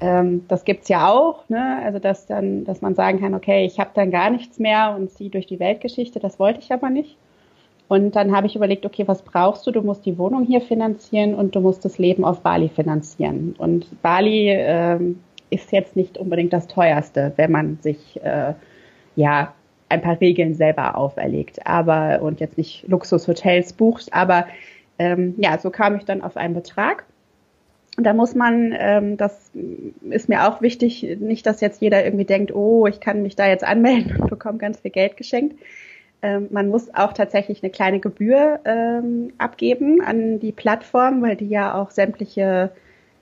ähm, 0.01 0.45
das 0.47 0.65
gibt's 0.65 0.89
ja 0.89 1.09
auch, 1.09 1.47
ne? 1.47 1.79
also 1.83 1.99
dass 1.99 2.25
dann, 2.25 2.65
dass 2.65 2.81
man 2.81 2.95
sagen 2.95 3.21
kann, 3.21 3.33
okay, 3.33 3.65
ich 3.65 3.79
habe 3.79 3.91
dann 3.93 4.11
gar 4.11 4.29
nichts 4.29 4.59
mehr 4.59 4.95
und 4.97 5.11
ziehe 5.11 5.29
durch 5.29 5.45
die 5.45 5.59
Weltgeschichte. 5.59 6.19
Das 6.19 6.39
wollte 6.39 6.59
ich 6.59 6.73
aber 6.73 6.89
nicht. 6.89 7.17
Und 7.87 8.15
dann 8.15 8.35
habe 8.35 8.47
ich 8.47 8.55
überlegt, 8.55 8.85
okay, 8.85 9.07
was 9.07 9.21
brauchst 9.21 9.65
du? 9.67 9.71
Du 9.71 9.81
musst 9.81 10.05
die 10.05 10.17
Wohnung 10.17 10.43
hier 10.43 10.59
finanzieren 10.59 11.35
und 11.35 11.55
du 11.55 11.61
musst 11.61 11.85
das 11.85 11.99
Leben 11.99 12.25
auf 12.25 12.41
Bali 12.41 12.67
finanzieren. 12.67 13.53
Und 13.57 14.01
Bali 14.01 14.49
ähm, 14.49 15.19
ist 15.51 15.71
jetzt 15.71 15.95
nicht 15.95 16.17
unbedingt 16.17 16.51
das 16.51 16.67
teuerste, 16.67 17.33
wenn 17.35 17.51
man 17.51 17.77
sich 17.81 18.19
äh, 18.23 18.55
ja 19.15 19.53
ein 19.89 20.01
paar 20.01 20.19
Regeln 20.19 20.55
selber 20.55 20.97
auferlegt, 20.97 21.65
aber 21.65 22.21
und 22.21 22.39
jetzt 22.39 22.57
nicht 22.57 22.87
Luxushotels 22.87 23.73
bucht. 23.73 24.13
Aber 24.13 24.47
ähm, 24.97 25.35
ja, 25.37 25.57
so 25.57 25.69
kam 25.69 25.95
ich 25.95 26.05
dann 26.05 26.21
auf 26.21 26.37
einen 26.37 26.53
Betrag. 26.53 27.05
Und 27.97 28.03
da 28.03 28.13
muss 28.13 28.35
man, 28.35 28.75
ähm, 28.77 29.15
das 29.15 29.51
ist 30.09 30.27
mir 30.27 30.47
auch 30.47 30.61
wichtig, 30.61 31.17
nicht, 31.19 31.45
dass 31.45 31.61
jetzt 31.61 31.81
jeder 31.81 32.03
irgendwie 32.03 32.25
denkt, 32.25 32.53
oh, 32.53 32.87
ich 32.87 32.99
kann 32.99 33.21
mich 33.21 33.35
da 33.35 33.47
jetzt 33.47 33.63
anmelden 33.63 34.17
und 34.19 34.29
bekomme 34.29 34.57
ganz 34.57 34.79
viel 34.79 34.91
Geld 34.91 35.15
geschenkt. 35.15 35.57
Ähm, 36.21 36.47
man 36.49 36.67
muss 36.67 36.93
auch 36.93 37.13
tatsächlich 37.13 37.63
eine 37.63 37.71
kleine 37.71 37.99
Gebühr 37.99 38.59
ähm, 38.65 39.31
abgeben 39.37 40.01
an 40.01 40.39
die 40.39 40.51
Plattform, 40.51 41.21
weil 41.21 41.35
die 41.35 41.47
ja 41.47 41.79
auch 41.79 41.91
sämtliche, 41.91 42.71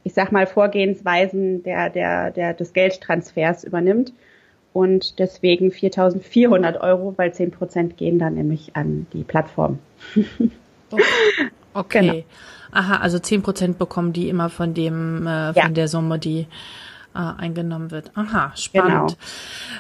ich 0.04 0.14
sag 0.14 0.32
mal, 0.32 0.48
Vorgehensweisen 0.48 1.64
der, 1.64 1.90
der, 1.90 2.32
der, 2.32 2.54
des 2.54 2.74
Geldtransfers 2.74 3.64
übernimmt. 3.64 4.14
Und 4.74 5.20
deswegen 5.20 5.70
4.400 5.70 6.82
Euro, 6.82 7.14
weil 7.18 7.34
10 7.34 7.52
Prozent 7.52 7.98
gehen 7.98 8.18
dann 8.18 8.34
nämlich 8.34 8.76
an 8.76 9.06
die 9.14 9.24
Plattform. 9.24 9.80
okay. 11.74 12.00
Genau. 12.02 12.24
Aha, 12.74 12.98
also 12.98 13.20
zehn 13.20 13.44
Prozent 13.44 13.78
bekommen 13.78 14.14
die 14.14 14.30
immer 14.30 14.50
von 14.50 14.74
dem, 14.74 15.28
äh, 15.28 15.54
von 15.54 15.62
ja. 15.62 15.70
der 15.70 15.88
Summe, 15.88 16.18
die 16.18 16.48
äh, 17.14 17.20
eingenommen 17.38 17.92
wird. 17.92 18.12
Aha, 18.16 18.52
spannend. 18.56 19.18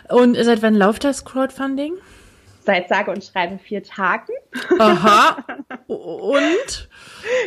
Genau. 0.07 0.21
Und 0.21 0.37
seit 0.37 0.61
wann 0.61 0.75
läuft 0.75 1.03
das 1.03 1.25
Crowdfunding? 1.25 1.93
Seit 2.65 2.87
sage 2.89 3.11
und 3.11 3.23
schreibe 3.23 3.57
vier 3.57 3.83
Tagen. 3.83 4.31
Aha. 4.79 5.37
Und? 6.03 6.89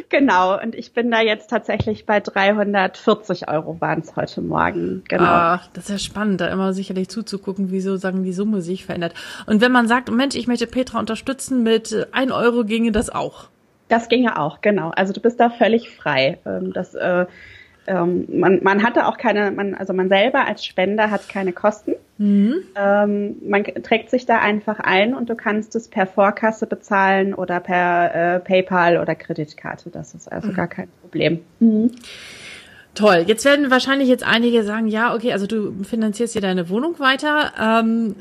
genau, 0.08 0.60
und 0.60 0.74
ich 0.74 0.92
bin 0.92 1.10
da 1.10 1.20
jetzt 1.20 1.50
tatsächlich 1.50 2.06
bei 2.06 2.20
340 2.20 3.48
Euro 3.48 3.80
waren 3.80 4.00
es 4.00 4.16
heute 4.16 4.40
Morgen. 4.40 5.02
Genau. 5.08 5.24
Ach, 5.24 5.68
das 5.74 5.84
ist 5.84 5.90
ja 5.90 5.98
spannend, 5.98 6.40
da 6.40 6.48
immer 6.48 6.72
sicherlich 6.72 7.08
zuzugucken, 7.08 7.70
wie 7.70 7.80
so 7.80 7.96
sagen 7.96 8.24
die 8.24 8.32
Summe 8.32 8.62
sich 8.62 8.86
verändert. 8.86 9.14
Und 9.46 9.60
wenn 9.60 9.72
man 9.72 9.88
sagt, 9.88 10.10
Mensch, 10.10 10.34
ich 10.34 10.46
möchte 10.46 10.66
Petra 10.66 10.98
unterstützen, 10.98 11.62
mit 11.62 12.08
1 12.12 12.32
Euro 12.32 12.64
ginge 12.64 12.92
das 12.92 13.10
auch. 13.10 13.48
Das 13.88 14.08
ginge 14.08 14.38
auch, 14.38 14.60
genau. 14.62 14.90
Also 14.90 15.12
du 15.12 15.20
bist 15.20 15.38
da 15.38 15.50
völlig 15.50 15.90
frei. 15.90 16.38
Ähm, 16.44 16.72
das 16.72 16.94
äh, 16.94 17.26
ähm, 17.86 18.26
man, 18.28 18.60
man 18.62 18.82
hatte 18.82 19.06
auch 19.06 19.16
keine, 19.16 19.50
man, 19.50 19.74
also 19.74 19.92
man 19.92 20.08
selber 20.08 20.46
als 20.46 20.64
Spender 20.64 21.10
hat 21.10 21.28
keine 21.28 21.52
Kosten. 21.52 21.94
Mhm. 22.18 22.62
Ähm, 22.74 23.36
man 23.46 23.64
trägt 23.64 24.10
sich 24.10 24.24
da 24.24 24.38
einfach 24.38 24.80
ein 24.80 25.14
und 25.14 25.28
du 25.28 25.34
kannst 25.34 25.74
es 25.76 25.88
per 25.88 26.06
Vorkasse 26.06 26.66
bezahlen 26.66 27.34
oder 27.34 27.60
per 27.60 28.14
äh, 28.14 28.40
PayPal 28.40 28.98
oder 28.98 29.14
Kreditkarte. 29.14 29.90
Das 29.90 30.14
ist 30.14 30.30
also 30.30 30.48
mhm. 30.48 30.54
gar 30.54 30.68
kein 30.68 30.88
Problem. 31.02 31.40
Mhm. 31.60 31.90
Toll. 32.94 33.24
Jetzt 33.26 33.44
werden 33.44 33.70
wahrscheinlich 33.70 34.08
jetzt 34.08 34.26
einige 34.26 34.62
sagen, 34.62 34.86
ja, 34.86 35.14
okay, 35.14 35.34
also 35.34 35.46
du 35.46 35.84
finanzierst 35.84 36.32
hier 36.32 36.40
deine 36.40 36.70
Wohnung 36.70 36.98
weiter. 36.98 37.52
Ähm, 37.60 38.14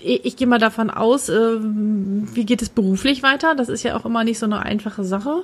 ich, 0.00 0.24
ich 0.24 0.36
gehe 0.36 0.46
mal 0.46 0.60
davon 0.60 0.88
aus, 0.88 1.28
äh, 1.28 1.34
wie 1.58 2.46
geht 2.46 2.62
es 2.62 2.68
beruflich 2.68 3.24
weiter? 3.24 3.56
Das 3.56 3.68
ist 3.68 3.82
ja 3.82 3.96
auch 3.96 4.04
immer 4.04 4.22
nicht 4.22 4.38
so 4.38 4.46
eine 4.46 4.60
einfache 4.60 5.02
Sache. 5.02 5.42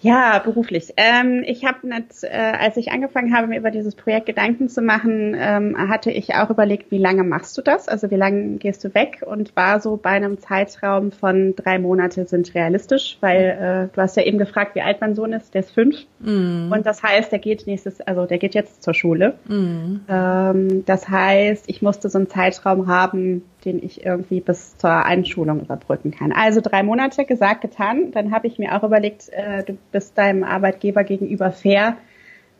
Ja, 0.00 0.38
beruflich. 0.38 0.94
Ähm, 0.96 1.42
ich 1.44 1.64
habe, 1.64 1.78
äh, 1.88 2.28
als 2.28 2.76
ich 2.76 2.92
angefangen 2.92 3.34
habe, 3.34 3.48
mir 3.48 3.58
über 3.58 3.70
dieses 3.70 3.94
Projekt 3.94 4.26
Gedanken 4.26 4.68
zu 4.68 4.80
machen, 4.80 5.34
ähm, 5.36 5.76
hatte 5.88 6.10
ich 6.10 6.34
auch 6.34 6.50
überlegt, 6.50 6.90
wie 6.90 6.98
lange 6.98 7.24
machst 7.24 7.58
du 7.58 7.62
das? 7.62 7.88
Also 7.88 8.10
wie 8.10 8.16
lange 8.16 8.58
gehst 8.58 8.84
du 8.84 8.94
weg? 8.94 9.24
Und 9.26 9.56
war 9.56 9.80
so 9.80 9.96
bei 9.96 10.10
einem 10.10 10.38
Zeitraum 10.38 11.10
von 11.10 11.56
drei 11.56 11.78
Monate 11.78 12.26
sind 12.26 12.54
realistisch, 12.54 13.18
weil 13.20 13.88
äh, 13.90 13.94
du 13.94 14.00
hast 14.00 14.16
ja 14.16 14.22
eben 14.22 14.38
gefragt, 14.38 14.76
wie 14.76 14.82
alt 14.82 15.00
mein 15.00 15.16
Sohn 15.16 15.32
ist. 15.32 15.54
Der 15.54 15.62
ist 15.62 15.72
fünf. 15.72 15.96
Mm. 16.20 16.70
Und 16.72 16.86
das 16.86 17.02
heißt, 17.02 17.32
der 17.32 17.40
geht 17.40 17.66
nächstes, 17.66 18.00
also 18.00 18.26
der 18.26 18.38
geht 18.38 18.54
jetzt 18.54 18.84
zur 18.84 18.94
Schule. 18.94 19.34
Mm. 19.48 19.96
Ähm, 20.08 20.84
das 20.86 21.08
heißt, 21.08 21.64
ich 21.66 21.82
musste 21.82 22.08
so 22.08 22.18
einen 22.18 22.28
Zeitraum 22.28 22.86
haben, 22.86 23.42
den 23.68 23.82
ich 23.82 24.04
irgendwie 24.04 24.40
bis 24.40 24.76
zur 24.78 25.04
Einschulung 25.04 25.60
überbrücken 25.60 26.10
kann. 26.10 26.32
Also 26.32 26.60
drei 26.62 26.82
Monate 26.82 27.24
gesagt, 27.26 27.60
getan. 27.60 28.12
Dann 28.12 28.32
habe 28.32 28.46
ich 28.46 28.58
mir 28.58 28.74
auch 28.74 28.82
überlegt, 28.82 29.28
äh, 29.28 29.62
du 29.62 29.76
bist 29.92 30.16
deinem 30.16 30.42
Arbeitgeber 30.42 31.04
gegenüber 31.04 31.52
fair 31.52 31.96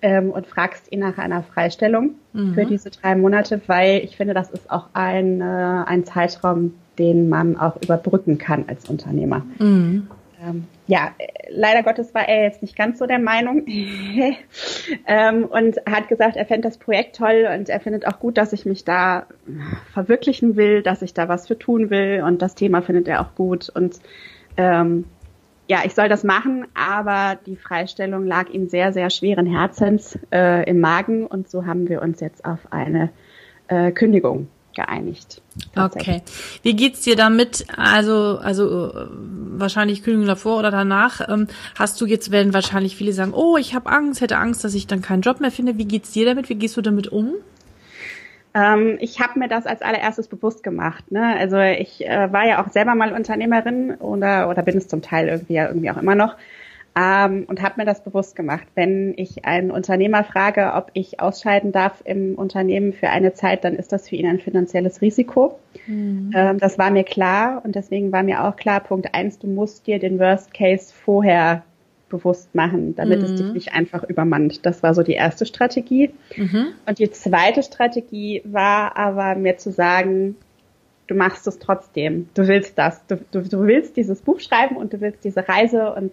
ähm, 0.03 0.31
und 0.31 0.47
fragst 0.47 0.93
ihn 0.93 1.01
nach 1.01 1.17
einer 1.17 1.43
Freistellung 1.43 2.11
mhm. 2.35 2.55
für 2.55 2.67
diese 2.67 2.91
drei 2.91 3.17
Monate, 3.17 3.61
weil 3.67 4.01
ich 4.05 4.17
finde, 4.17 4.35
das 4.35 4.51
ist 4.51 4.71
auch 4.71 4.89
ein, 4.93 5.41
äh, 5.41 5.45
ein 5.45 6.05
Zeitraum, 6.05 6.75
den 6.99 7.29
man 7.31 7.57
auch 7.57 7.81
überbrücken 7.83 8.37
kann 8.37 8.65
als 8.69 8.89
Unternehmer. 8.89 9.45
Mhm. 9.59 10.09
Ähm, 10.47 10.67
ja, 10.89 11.13
leider 11.51 11.83
Gottes 11.83 12.15
war 12.15 12.27
er 12.27 12.45
jetzt 12.45 12.63
nicht 12.63 12.75
ganz 12.75 12.99
so 12.99 13.07
der 13.07 13.21
Meinung. 13.21 13.65
Ähm, 15.07 15.45
und 15.45 15.77
hat 15.89 16.09
gesagt, 16.09 16.37
er 16.37 16.47
fände 16.47 16.69
das 16.69 16.79
Projekt 16.79 17.17
toll 17.17 17.47
und 17.55 17.69
er 17.69 17.81
findet 17.81 18.07
auch 18.07 18.19
gut, 18.21 18.39
dass 18.39 18.53
ich 18.53 18.65
mich 18.65 18.85
da 18.85 19.27
verwirklichen 19.93 20.57
will, 20.57 20.83
dass 20.83 21.03
ich 21.03 21.13
da 21.15 21.29
was 21.29 21.47
für 21.47 21.59
tun 21.59 21.91
will 21.91 22.23
und 22.27 22.41
das 22.41 22.55
Thema 22.55 22.81
findet 22.81 23.09
er 23.09 23.21
auch 23.21 23.35
gut. 23.35 23.69
Und 23.69 23.99
ähm, 24.57 25.05
ja, 25.67 25.81
ich 25.85 25.95
soll 25.95 26.09
das 26.09 26.25
machen, 26.25 26.67
aber 26.75 27.39
die 27.47 27.57
Freistellung 27.57 28.27
lag 28.27 28.49
ihm 28.51 28.69
sehr, 28.69 28.93
sehr 28.93 29.11
schweren 29.11 29.47
Herzens 29.47 30.19
äh, 30.33 30.69
im 30.69 30.81
Magen 30.81 31.27
und 31.27 31.51
so 31.51 31.67
haben 31.67 31.89
wir 31.89 32.01
uns 32.01 32.21
jetzt 32.21 32.45
auf 32.45 32.61
eine 32.71 33.11
äh, 33.69 33.93
Kündigung 33.93 34.49
geeinigt. 34.79 35.43
Okay. 35.77 36.23
Wie 36.63 36.77
geht's 36.77 37.01
dir 37.01 37.17
damit? 37.17 37.67
Also, 37.77 38.39
also 38.41 38.93
äh, 38.93 39.07
wahrscheinlich 39.11 40.05
Kündigung 40.05 40.29
davor 40.29 40.59
oder 40.59 40.71
danach. 40.71 41.29
Ähm, 41.29 41.49
hast 41.77 42.01
du 42.01 42.07
jetzt, 42.07 42.31
werden 42.31 42.55
wahrscheinlich 42.55 42.95
viele 42.97 43.13
sagen, 43.13 43.33
oh, 43.35 43.57
ich 43.57 43.75
habe 43.75 43.91
Angst, 43.91 44.21
hätte 44.21 44.39
Angst, 44.39 44.63
dass 44.63 44.75
ich 44.75 44.87
dann 44.87 45.03
keinen 45.03 45.23
Job 45.23 45.41
mehr 45.41 45.51
finde. 45.51 45.79
Wie 45.79 45.85
geht's 45.85 46.13
dir 46.13 46.27
damit? 46.27 46.49
Wie 46.49 46.55
gehst 46.55 46.77
du 46.77 46.81
damit 46.81 47.09
um? 47.09 47.35
Ähm, 48.55 48.99
ich 49.01 49.21
habe 49.21 49.41
mir 49.41 49.49
das 49.49 49.67
als 49.67 49.83
allererstes 49.83 50.29
bewusst 50.29 50.63
gemacht. 50.63 51.11
Ne? 51.11 51.37
Also 51.37 51.59
ich 51.59 52.07
äh, 52.07 52.33
war 52.33 52.47
ja 52.47 52.65
auch 52.65 52.71
selber 52.71 52.95
mal 52.95 53.13
Unternehmerin 53.13 53.97
oder 53.97 54.49
oder 54.49 54.63
bin 54.63 54.79
es 54.79 54.87
zum 54.87 55.03
Teil 55.03 55.29
irgendwie 55.29 55.55
ja 55.55 55.67
irgendwie 55.67 55.91
auch 55.91 55.97
immer 55.97 56.15
noch 56.15 56.37
ähm, 56.97 57.45
und 57.49 57.63
habe 57.63 57.75
mir 57.79 57.85
das 57.85 58.03
bewusst 58.03 58.35
gemacht. 58.37 58.67
Wenn 58.75 59.15
ich 59.17 59.45
einen 59.45 59.71
Unternehmer 59.71 60.25
frage, 60.25 60.73
ob 60.75 60.91
ich 60.95 61.21
ausscheiden 61.21 61.73
darf 61.73 62.03
im 62.05 62.35
Unternehmen 62.35 62.93
für 62.93 63.11
eine 63.11 63.33
Zeit, 63.35 63.65
dann 63.65 63.75
ist 63.75 63.93
das 63.93 64.09
für 64.09 64.17
ihn 64.17 64.27
ein 64.27 64.41
finanzielles 64.41 65.01
Risiko. 65.01 65.59
Mhm. 65.87 66.33
Ähm, 66.35 66.59
das 66.59 66.79
war 66.79 66.91
mir 66.91 67.05
klar 67.05 67.63
und 67.65 67.75
deswegen 67.75 68.13
war 68.13 68.23
mir 68.23 68.45
auch 68.45 68.57
klar, 68.57 68.81
Punkt 68.81 69.15
eins, 69.15 69.39
du 69.39 69.47
musst 69.47 69.87
dir 69.87 69.99
den 69.99 70.19
Worst 70.19 70.53
Case 70.55 70.93
vorher 70.93 71.63
bewusst 72.09 72.55
machen, 72.55 72.95
damit 72.97 73.19
mhm. 73.19 73.25
es 73.25 73.35
dich 73.35 73.47
mhm. 73.47 73.53
nicht 73.53 73.73
einfach 73.75 74.03
übermannt. 74.03 74.65
Das 74.65 74.83
war 74.83 74.95
so 74.95 75.03
die 75.03 75.13
erste 75.13 75.47
Strategie. 75.47 76.11
Mhm. 76.37 76.69
Und 76.87 76.99
die 76.99 77.11
zweite 77.11 77.63
Strategie 77.63 78.43
war 78.45 78.97
aber 78.97 79.35
mir 79.35 79.59
zu 79.59 79.71
sagen, 79.71 80.37
du 81.07 81.15
machst 81.15 81.47
es 81.47 81.59
trotzdem. 81.59 82.29
Du 82.35 82.47
willst 82.47 82.79
das. 82.79 83.05
Du, 83.07 83.17
du, 83.31 83.43
du 83.43 83.63
willst 83.67 83.97
dieses 83.97 84.23
Buch 84.23 84.41
schreiben 84.41 84.77
und 84.77 84.93
du 84.93 85.01
willst 85.01 85.25
diese 85.25 85.49
Reise 85.49 85.93
und 85.95 86.13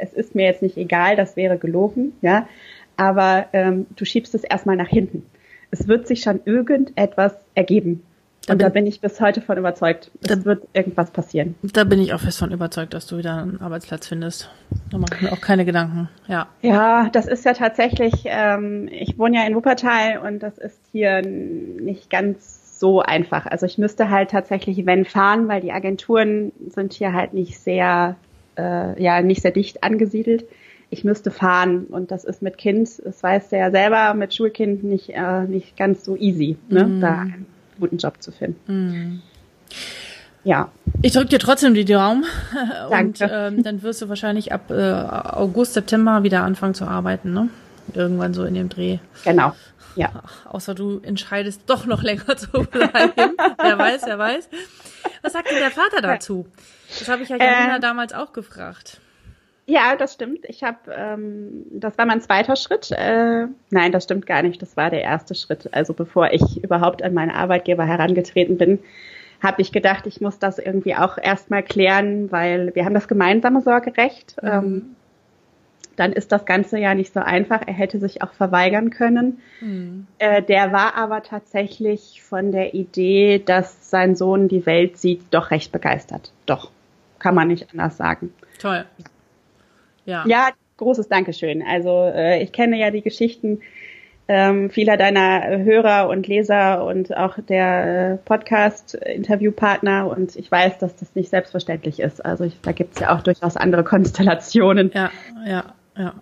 es 0.00 0.12
ist 0.12 0.34
mir 0.34 0.46
jetzt 0.46 0.62
nicht 0.62 0.76
egal, 0.76 1.16
das 1.16 1.36
wäre 1.36 1.58
gelogen, 1.58 2.12
ja, 2.22 2.48
aber 2.96 3.46
ähm, 3.52 3.86
du 3.96 4.04
schiebst 4.04 4.34
es 4.34 4.44
erstmal 4.44 4.76
nach 4.76 4.88
hinten. 4.88 5.24
Es 5.70 5.88
wird 5.88 6.06
sich 6.06 6.22
schon 6.22 6.40
irgendetwas 6.44 7.34
ergeben. 7.54 8.02
Und 8.48 8.60
da, 8.60 8.66
da 8.66 8.68
bin 8.70 8.86
ich 8.86 9.00
bis 9.00 9.20
heute 9.20 9.40
von 9.40 9.56
überzeugt. 9.56 10.10
Es 10.20 10.28
da, 10.28 10.44
wird 10.44 10.66
irgendwas 10.72 11.12
passieren. 11.12 11.54
Da 11.62 11.84
bin 11.84 12.00
ich 12.00 12.12
auch 12.12 12.20
fest 12.20 12.40
von 12.40 12.50
überzeugt, 12.50 12.92
dass 12.92 13.06
du 13.06 13.16
wieder 13.16 13.36
einen 13.36 13.60
Arbeitsplatz 13.60 14.08
findest. 14.08 14.50
Da 14.90 14.98
mache 14.98 15.14
ich 15.14 15.22
mir 15.22 15.32
auch 15.32 15.40
keine 15.40 15.64
Gedanken. 15.64 16.08
Ja. 16.26 16.48
Ja, 16.60 17.08
das 17.12 17.28
ist 17.28 17.44
ja 17.44 17.52
tatsächlich, 17.52 18.24
ähm, 18.24 18.88
ich 18.90 19.16
wohne 19.16 19.36
ja 19.36 19.46
in 19.46 19.54
Wuppertal 19.54 20.18
und 20.18 20.40
das 20.40 20.58
ist 20.58 20.80
hier 20.90 21.22
nicht 21.22 22.10
ganz 22.10 22.80
so 22.80 23.00
einfach. 23.00 23.46
Also 23.46 23.64
ich 23.64 23.78
müsste 23.78 24.10
halt 24.10 24.32
tatsächlich, 24.32 24.84
wenn 24.86 25.04
fahren, 25.04 25.46
weil 25.46 25.60
die 25.60 25.70
Agenturen 25.70 26.50
sind 26.66 26.94
hier 26.94 27.12
halt 27.12 27.32
nicht 27.32 27.60
sehr 27.60 28.16
äh, 28.56 29.02
ja 29.02 29.22
nicht 29.22 29.42
sehr 29.42 29.50
dicht 29.50 29.82
angesiedelt. 29.82 30.44
Ich 30.90 31.04
müsste 31.04 31.30
fahren 31.30 31.86
und 31.86 32.10
das 32.10 32.24
ist 32.24 32.42
mit 32.42 32.58
Kind, 32.58 32.88
das 33.04 33.22
weißt 33.22 33.52
du 33.52 33.56
ja 33.56 33.70
selber, 33.70 34.12
mit 34.14 34.34
Schulkind 34.34 34.84
nicht, 34.84 35.10
äh, 35.10 35.44
nicht 35.44 35.76
ganz 35.76 36.04
so 36.04 36.16
easy, 36.16 36.58
ne, 36.68 36.84
mm. 36.84 37.00
da 37.00 37.20
einen 37.20 37.46
guten 37.80 37.96
Job 37.96 38.22
zu 38.22 38.30
finden. 38.30 38.72
Mm. 38.72 39.22
Ja. 40.44 40.70
Ich 41.00 41.12
drücke 41.12 41.28
dir 41.28 41.38
trotzdem 41.38 41.72
die 41.72 41.86
Daumen 41.86 42.24
Danke. 42.90 43.24
und 43.24 43.30
ähm, 43.32 43.62
dann 43.62 43.82
wirst 43.82 44.02
du 44.02 44.08
wahrscheinlich 44.08 44.52
ab 44.52 44.70
äh, 44.70 44.92
August, 44.92 45.72
September 45.74 46.24
wieder 46.24 46.42
anfangen 46.42 46.74
zu 46.74 46.84
arbeiten, 46.84 47.32
ne? 47.32 47.48
Irgendwann 47.94 48.34
so 48.34 48.44
in 48.44 48.54
dem 48.54 48.68
Dreh. 48.68 48.98
Genau. 49.24 49.54
Ja. 49.96 50.10
Ach, 50.24 50.46
außer 50.54 50.74
du 50.74 51.00
entscheidest 51.00 51.62
doch 51.66 51.86
noch 51.86 52.02
länger 52.02 52.36
zu 52.36 52.48
bleiben. 52.50 53.36
wer 53.58 53.78
weiß, 53.78 54.02
wer 54.06 54.18
weiß. 54.18 54.48
Was 55.22 55.32
sagt 55.32 55.50
denn 55.50 55.58
der 55.58 55.70
Vater 55.70 56.00
dazu? 56.00 56.46
Das 56.98 57.08
habe 57.08 57.22
ich 57.22 57.28
ja 57.28 57.36
Janina 57.36 57.76
äh, 57.76 57.80
damals 57.80 58.12
auch 58.12 58.32
gefragt. 58.32 59.00
Ja, 59.66 59.94
das 59.96 60.14
stimmt. 60.14 60.40
Ich 60.48 60.64
habe, 60.64 60.78
ähm, 60.94 61.64
das 61.70 61.96
war 61.96 62.04
mein 62.04 62.20
zweiter 62.20 62.56
Schritt. 62.56 62.90
Äh, 62.90 63.46
nein, 63.70 63.92
das 63.92 64.04
stimmt 64.04 64.26
gar 64.26 64.42
nicht. 64.42 64.60
Das 64.60 64.76
war 64.76 64.90
der 64.90 65.02
erste 65.02 65.34
Schritt. 65.34 65.72
Also 65.72 65.94
bevor 65.94 66.32
ich 66.32 66.62
überhaupt 66.62 67.02
an 67.02 67.14
meine 67.14 67.34
Arbeitgeber 67.34 67.84
herangetreten 67.84 68.58
bin, 68.58 68.80
habe 69.40 69.62
ich 69.62 69.72
gedacht, 69.72 70.06
ich 70.06 70.20
muss 70.20 70.38
das 70.38 70.58
irgendwie 70.58 70.94
auch 70.96 71.16
erstmal 71.18 71.62
klären, 71.62 72.30
weil 72.32 72.74
wir 72.74 72.84
haben 72.84 72.94
das 72.94 73.08
gemeinsame 73.08 73.60
Sorgerecht. 73.62 74.36
Mhm. 74.42 74.48
Ähm, 74.48 74.96
dann 75.96 76.12
ist 76.12 76.32
das 76.32 76.44
Ganze 76.44 76.78
ja 76.78 76.94
nicht 76.94 77.12
so 77.12 77.20
einfach. 77.20 77.62
Er 77.66 77.74
hätte 77.74 77.98
sich 77.98 78.22
auch 78.22 78.32
verweigern 78.32 78.90
können. 78.90 79.40
Mhm. 79.60 80.06
Äh, 80.18 80.42
der 80.42 80.72
war 80.72 80.96
aber 80.96 81.22
tatsächlich 81.22 82.22
von 82.22 82.52
der 82.52 82.74
Idee, 82.74 83.42
dass 83.44 83.90
sein 83.90 84.16
Sohn 84.16 84.48
die 84.48 84.66
Welt 84.66 84.98
sieht, 84.98 85.22
doch 85.30 85.50
recht 85.50 85.72
begeistert. 85.72 86.32
Doch 86.46 86.70
kann 87.18 87.34
man 87.34 87.48
nicht 87.48 87.70
anders 87.72 87.96
sagen. 87.96 88.32
Toll. 88.58 88.84
Ja. 90.04 90.24
Ja, 90.26 90.50
großes 90.76 91.08
Dankeschön. 91.08 91.62
Also 91.62 92.10
äh, 92.14 92.42
ich 92.42 92.52
kenne 92.52 92.78
ja 92.78 92.90
die 92.90 93.02
Geschichten 93.02 93.60
ähm, 94.28 94.70
vieler 94.70 94.96
deiner 94.96 95.58
Hörer 95.58 96.08
und 96.08 96.26
Leser 96.26 96.84
und 96.84 97.16
auch 97.16 97.38
der 97.38 98.12
äh, 98.12 98.16
Podcast-Interviewpartner 98.18 100.06
und 100.06 100.36
ich 100.36 100.50
weiß, 100.50 100.78
dass 100.78 100.96
das 100.96 101.14
nicht 101.14 101.28
selbstverständlich 101.28 102.00
ist. 102.00 102.24
Also 102.24 102.44
ich, 102.44 102.60
da 102.62 102.72
gibt's 102.72 103.00
ja 103.00 103.14
auch 103.14 103.22
durchaus 103.22 103.56
andere 103.56 103.84
Konstellationen. 103.84 104.90
Ja, 104.94 105.10
ja, 105.46 105.64
ja. 105.96 106.14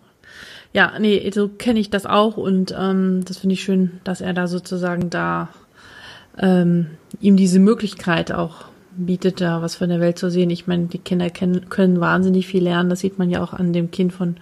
Ja, 0.73 0.93
nee, 1.01 1.29
so 1.35 1.49
kenne 1.49 1.81
ich 1.81 1.91
das 1.91 2.07
auch 2.07 2.37
und 2.37 2.73
ähm, 2.79 3.25
das 3.25 3.39
finde 3.39 3.55
ich 3.55 3.63
schön, 3.63 4.01
dass 4.05 4.21
er 4.21 4.33
da 4.33 4.47
sozusagen 4.47 5.11
da 5.11 5.49
ähm, 6.39 6.87
ihm 7.21 7.37
diese 7.37 7.59
Möglichkeit 7.59 8.31
auch 8.31 8.67
bietet, 8.93 9.41
da 9.41 9.63
was 9.63 9.75
von 9.75 9.89
der 9.89 10.01
Welt 10.01 10.19
zu 10.19 10.31
sehen. 10.31 10.51
Ich 10.51 10.67
meine, 10.67 10.87
die 10.87 10.99
Kinder 10.99 11.29
können, 11.31 11.69
können 11.69 12.01
wahnsinnig 12.01 12.47
viel 12.47 12.63
lernen. 12.63 12.91
Das 12.91 13.01
sieht 13.01 13.19
man 13.19 13.31
ja 13.31 13.43
auch 13.43 13.53
an 13.53 13.73
dem 13.73 13.91
Kind 13.91 14.13
von 14.13 14.37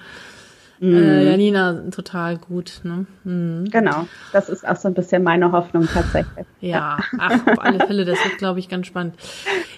Mhm. 0.81 0.95
Äh, 0.95 1.31
Janina 1.31 1.83
total 1.91 2.37
gut. 2.37 2.81
Ne? 2.85 3.07
Mhm. 3.25 3.69
Genau, 3.71 4.07
das 4.33 4.49
ist 4.49 4.67
auch 4.67 4.77
so 4.77 4.89
ein 4.89 4.95
bisschen 4.95 5.23
meine 5.23 5.53
Hoffnung 5.53 5.89
tatsächlich. 5.93 6.47
Ja, 6.61 6.99
ach, 7.19 7.47
auf 7.47 7.59
alle 7.61 7.79
Fälle, 7.87 8.05
das 8.05 8.19
wird, 8.25 8.39
glaube 8.39 8.59
ich, 8.59 8.69
ganz 8.69 8.87
spannend. 8.87 9.15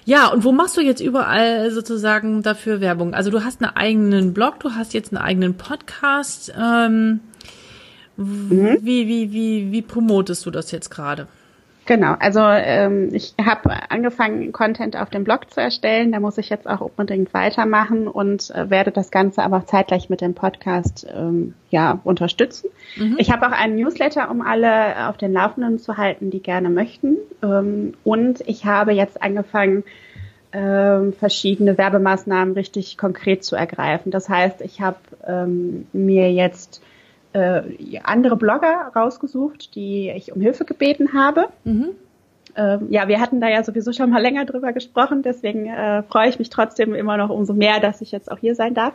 Ja, 0.05 0.27
und 0.27 0.43
wo 0.43 0.51
machst 0.51 0.77
du 0.77 0.81
jetzt 0.81 1.01
überall 1.01 1.71
sozusagen 1.71 2.41
dafür 2.43 2.81
Werbung? 2.81 3.13
Also 3.13 3.29
du 3.29 3.43
hast 3.43 3.61
einen 3.61 3.75
eigenen 3.75 4.33
Blog, 4.33 4.59
du 4.59 4.71
hast 4.71 4.93
jetzt 4.93 5.13
einen 5.13 5.23
eigenen 5.23 5.55
Podcast. 5.55 6.53
Ähm, 6.59 7.21
mhm. 8.17 8.77
Wie, 8.81 9.07
wie, 9.07 9.31
wie, 9.31 9.71
wie 9.71 9.81
promotest 9.81 10.45
du 10.45 10.51
das 10.51 10.71
jetzt 10.71 10.89
gerade? 10.89 11.27
Genau, 11.87 12.15
also 12.19 12.41
ähm, 12.41 13.09
ich 13.11 13.33
habe 13.43 13.71
angefangen, 13.89 14.51
Content 14.51 14.95
auf 14.95 15.09
dem 15.09 15.23
Blog 15.23 15.49
zu 15.51 15.59
erstellen. 15.59 16.11
Da 16.11 16.19
muss 16.19 16.37
ich 16.37 16.49
jetzt 16.49 16.67
auch 16.67 16.81
unbedingt 16.81 17.33
weitermachen 17.33 18.07
und 18.07 18.51
äh, 18.51 18.69
werde 18.69 18.91
das 18.91 19.09
Ganze 19.09 19.41
aber 19.41 19.65
zeitgleich 19.65 20.09
mit 20.09 20.21
dem 20.21 20.35
Podcast 20.35 21.07
ähm, 21.11 21.55
ja 21.71 21.99
unterstützen. 22.03 22.69
Mhm. 22.97 23.15
Ich 23.17 23.31
habe 23.31 23.47
auch 23.47 23.51
einen 23.51 23.75
Newsletter, 23.77 24.29
um 24.29 24.41
alle 24.41 25.09
auf 25.09 25.17
den 25.17 25.33
Laufenden 25.33 25.79
zu 25.79 25.97
halten, 25.97 26.29
die 26.29 26.41
gerne 26.41 26.69
möchten. 26.69 27.17
Ähm, 27.41 27.95
und 28.03 28.41
ich 28.45 28.65
habe 28.65 28.91
jetzt 28.91 29.21
angefangen, 29.21 29.83
ähm, 30.53 31.13
verschiedene 31.13 31.77
Werbemaßnahmen 31.77 32.53
richtig 32.53 32.97
konkret 32.97 33.43
zu 33.43 33.55
ergreifen. 33.55 34.11
Das 34.11 34.29
heißt, 34.29 34.61
ich 34.61 34.81
habe 34.81 34.97
ähm, 35.25 35.87
mir 35.93 36.31
jetzt 36.31 36.81
äh, 37.33 37.61
andere 38.03 38.35
Blogger 38.35 38.91
rausgesucht, 38.95 39.75
die 39.75 40.09
ich 40.09 40.33
um 40.33 40.41
Hilfe 40.41 40.65
gebeten 40.65 41.13
habe. 41.13 41.47
Mhm. 41.63 41.89
Ähm, 42.55 42.87
ja, 42.89 43.07
wir 43.07 43.21
hatten 43.21 43.39
da 43.39 43.47
ja 43.47 43.63
sowieso 43.63 43.93
schon 43.93 44.09
mal 44.09 44.21
länger 44.21 44.45
drüber 44.45 44.73
gesprochen, 44.73 45.21
deswegen 45.23 45.67
äh, 45.67 46.03
freue 46.03 46.29
ich 46.29 46.39
mich 46.39 46.49
trotzdem 46.49 46.93
immer 46.93 47.17
noch 47.17 47.29
umso 47.29 47.53
mehr, 47.53 47.79
dass 47.79 48.01
ich 48.01 48.11
jetzt 48.11 48.31
auch 48.31 48.39
hier 48.39 48.55
sein 48.55 48.73
darf. 48.73 48.93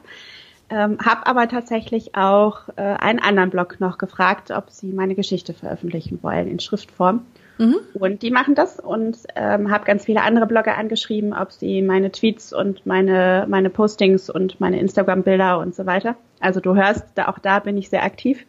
Ähm, 0.69 0.99
hab 1.05 1.29
aber 1.29 1.49
tatsächlich 1.49 2.17
auch 2.17 2.69
äh, 2.77 2.83
einen 2.83 3.21
anderen 3.21 3.51
Blog 3.51 3.79
noch 3.79 3.99
gefragt, 3.99 4.51
ob 4.51 4.71
sie 4.71 4.93
meine 4.93 5.15
Geschichte 5.15 5.55
veröffentlichen 5.55 6.19
wollen 6.23 6.49
in 6.49 6.59
Schriftform. 6.59 7.25
Mhm. 7.59 7.77
Und 7.95 8.23
die 8.23 8.31
machen 8.31 8.55
das 8.55 8.79
und 8.79 9.19
ähm, 9.35 9.71
habe 9.71 9.85
ganz 9.85 10.05
viele 10.05 10.23
andere 10.23 10.47
Blogger 10.47 10.77
angeschrieben, 10.77 11.33
ob 11.33 11.53
sie 11.53 11.83
meine 11.83 12.13
Tweets 12.13 12.53
und 12.53 12.85
meine, 12.85 13.47
meine 13.49 13.71
Postings 13.71 14.29
und 14.29 14.61
meine 14.61 14.79
Instagram-Bilder 14.79 15.59
und 15.59 15.75
so 15.75 15.87
weiter, 15.87 16.17
also 16.41 16.61
du 16.61 16.75
hörst, 16.75 17.05
da, 17.15 17.29
auch 17.29 17.39
da 17.39 17.59
bin 17.61 17.79
ich 17.79 17.89
sehr 17.89 18.05
aktiv, 18.05 18.45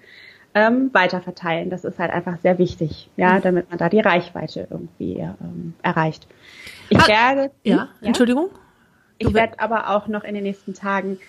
ähm, 0.53 0.89
weiterverteilen. 0.93 1.69
Das 1.69 1.85
ist 1.85 1.99
halt 1.99 2.11
einfach 2.11 2.37
sehr 2.41 2.57
wichtig, 2.57 3.09
ja, 3.15 3.33
mhm. 3.33 3.41
damit 3.41 3.69
man 3.69 3.77
da 3.77 3.89
die 3.89 3.99
Reichweite 3.99 4.67
irgendwie 4.69 5.19
ähm, 5.19 5.73
erreicht. 5.83 6.27
Ich 6.89 6.99
ah, 6.99 7.07
werde. 7.07 7.51
Ja, 7.63 7.75
ja, 7.75 7.89
Entschuldigung. 8.01 8.49
Ich 9.19 9.33
werde 9.33 9.59
aber 9.59 9.89
auch 9.89 10.07
noch 10.07 10.23
in 10.23 10.35
den 10.35 10.43
nächsten 10.43 10.73
Tagen 10.73 11.19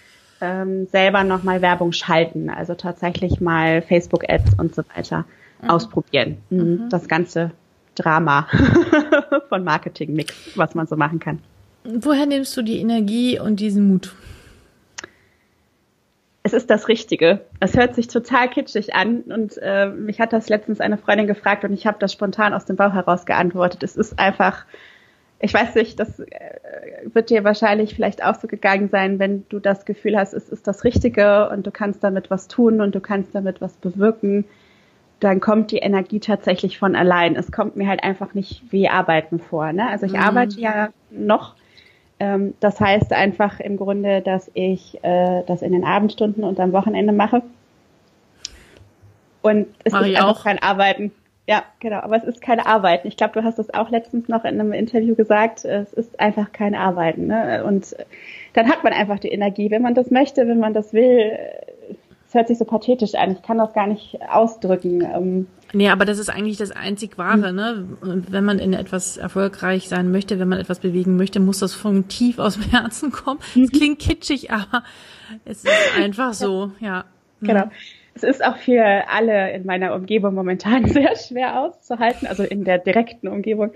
ähm, 0.41 0.87
selber 0.87 1.25
nochmal 1.25 1.63
Werbung 1.63 1.93
schalten, 1.93 2.51
also 2.51 2.75
tatsächlich 2.75 3.41
mal 3.41 3.83
Facebook-Ads 3.83 4.55
und 4.59 4.75
so 4.75 4.83
weiter 4.95 5.25
mhm. 5.63 5.71
ausprobieren. 5.71 6.39
Mhm. 6.51 6.59
mhm. 6.59 6.89
Das 6.91 7.09
ganze 7.09 7.53
Drama 7.99 8.49
von 9.49 9.65
Marketing-Mix, 9.65 10.57
was 10.57 10.75
man 10.75 10.87
so 10.87 10.97
machen 10.97 11.19
kann. 11.19 11.41
Woher 11.85 12.27
nimmst 12.27 12.57
du 12.57 12.63
die 12.63 12.81
Energie 12.81 13.39
und 13.39 13.61
diesen 13.61 13.89
Mut? 13.89 14.15
Es 16.43 16.53
ist 16.53 16.71
das 16.71 16.89
Richtige. 16.89 17.41
Es 17.61 17.77
hört 17.77 17.95
sich 17.95 18.09
total 18.09 18.49
kitschig 18.49 18.95
an 18.95 19.21
und 19.23 19.59
äh, 19.61 19.87
mich 19.89 20.21
hat 20.21 20.33
das 20.33 20.49
letztens 20.49 20.81
eine 20.81 20.97
Freundin 20.97 21.27
gefragt 21.27 21.65
und 21.65 21.73
ich 21.73 21.87
habe 21.87 21.99
das 22.01 22.13
spontan 22.13 22.55
aus 22.55 22.65
dem 22.65 22.77
Bauch 22.77 22.95
heraus 22.95 23.27
geantwortet. 23.27 23.83
Es 23.83 23.97
ist 23.97 24.19
einfach, 24.19 24.65
ich 25.41 25.53
weiß 25.53 25.75
nicht, 25.75 26.01
das 26.01 26.21
äh, 26.21 26.27
wird 27.13 27.31
dir 27.31 27.45
wahrscheinlich 27.45 27.95
vielleicht 27.95 28.25
auch 28.25 28.35
so 28.35 28.49
gegangen 28.49 28.89
sein, 28.89 29.19
wenn 29.19 29.47
du 29.49 29.59
das 29.59 29.85
Gefühl 29.85 30.17
hast, 30.17 30.33
es 30.33 30.49
ist 30.49 30.67
das 30.67 30.85
Richtige 30.85 31.51
und 31.51 31.67
du 31.67 31.71
kannst 31.71 32.03
damit 32.03 32.31
was 32.31 32.49
tun 32.49 32.81
und 32.81 32.95
du 32.95 33.01
kannst 33.01 33.35
damit 33.35 33.61
was 33.61 33.75
bewirken 33.75 34.47
dann 35.21 35.41
kommt 35.41 35.73
die 35.73 35.79
Energie 35.79 36.21
tatsächlich 36.21 36.79
von 36.79 36.95
allein. 36.95 37.37
Es 37.37 37.51
kommt 37.51 37.77
mir 37.77 37.89
halt 37.89 38.05
einfach 38.05 38.35
nicht 38.35 38.63
wie 38.71 38.89
Arbeiten 38.89 39.41
vor. 39.41 39.73
Ne? 39.73 39.89
Also 39.89 40.07
ich 40.07 40.13
mhm. 40.13 40.21
arbeite 40.21 40.61
ja 40.61 40.89
noch. 41.11 41.55
Ähm, 42.21 42.55
das 42.61 42.81
heißt 42.81 43.13
einfach 43.13 43.61
im 43.61 43.77
Grunde, 43.77 44.21
dass 44.21 44.51
ich 44.55 45.03
äh, 45.03 45.43
das 45.47 45.63
in 45.63 45.73
den 45.73 45.85
Abendstunden 45.85 46.45
und 46.45 46.61
am 46.61 46.73
Wochenende 46.73 47.13
mache. 47.13 47.43
Und 49.43 49.67
es 49.85 49.93
Mach 49.93 50.03
ist 50.03 50.17
einfach 50.17 50.41
auch. 50.41 50.45
kein 50.45 50.61
Arbeiten. 50.61 51.13
Ja, 51.49 51.63
genau. 51.81 52.01
Aber 52.01 52.17
es 52.17 52.25
ist 52.25 52.41
kein 52.41 52.61
Arbeiten. 52.61 53.09
Ich 53.09 53.17
glaube, 53.17 53.41
du 53.41 53.45
hast 53.45 53.59
das 53.59 53.73
auch 53.73 53.91
letztens 53.91 54.29
noch 54.29 54.45
in 54.45 54.61
einem 54.61 54.73
Interview 54.73 55.15
gesagt. 55.15 55.65
Es 55.65 55.93
ist 55.93 56.21
einfach 56.21 56.53
kein 56.53 56.75
Arbeiten. 56.75 57.29
Ne? 57.29 57.65
Und 57.65 57.97
dann 58.53 58.69
hat 58.69 58.85
man 58.85 58.93
einfach 58.93 59.19
die 59.19 59.29
Energie, 59.29 59.71
wenn 59.71 59.83
man 59.83 59.95
das 59.95 60.11
möchte, 60.11 60.47
wenn 60.47 60.59
man 60.59 60.75
das 60.75 60.93
will 60.93 61.39
es 62.29 62.35
hört 62.35 62.49
sich 62.49 62.59
so 62.59 62.67
pathetisch 62.67 63.15
an. 63.15 63.33
Ich 63.33 63.43
kann 63.43 63.57
das 63.57 63.73
gar 63.73 63.87
nicht 63.87 64.19
ausdrücken. 64.31 65.03
Ähm. 65.03 65.47
Nee, 65.73 65.89
aber 65.89 66.05
das 66.05 66.19
ist 66.19 66.29
eigentlich 66.29 66.59
das 66.59 66.71
einzig 66.71 67.17
Wahre, 67.17 67.55
ne? 67.55 67.89
Und 68.03 68.31
wenn 68.31 68.45
man 68.45 68.59
in 68.59 68.75
etwas 68.75 69.17
erfolgreich 69.17 69.89
sein 69.89 70.11
möchte, 70.11 70.39
wenn 70.39 70.49
man 70.49 70.59
etwas 70.59 70.81
bewegen 70.81 71.17
möchte, 71.17 71.41
muss 71.41 71.61
das 71.61 71.73
von 71.73 72.07
tief 72.09 72.39
aus 72.39 72.55
dem 72.55 72.65
Herzen 72.65 73.13
kommen. 73.13 73.41
Es 73.51 73.57
mhm. 73.57 73.69
klingt 73.69 73.99
kitschig, 73.99 74.51
aber 74.51 74.83
es 75.47 75.65
ist 75.65 75.73
einfach 75.97 76.35
so, 76.35 76.73
ja. 76.81 77.07
Genau. 77.41 77.71
Es 78.19 78.25
ist 78.25 78.45
auch 78.45 78.57
für 78.57 78.85
alle 79.09 79.53
in 79.53 79.65
meiner 79.65 79.95
Umgebung 79.95 80.35
momentan 80.35 80.87
sehr 80.89 81.15
schwer 81.15 81.61
auszuhalten, 81.61 82.27
also 82.27 82.43
in 82.43 82.65
der 82.65 82.79
direkten 82.79 83.29
Umgebung, 83.29 83.73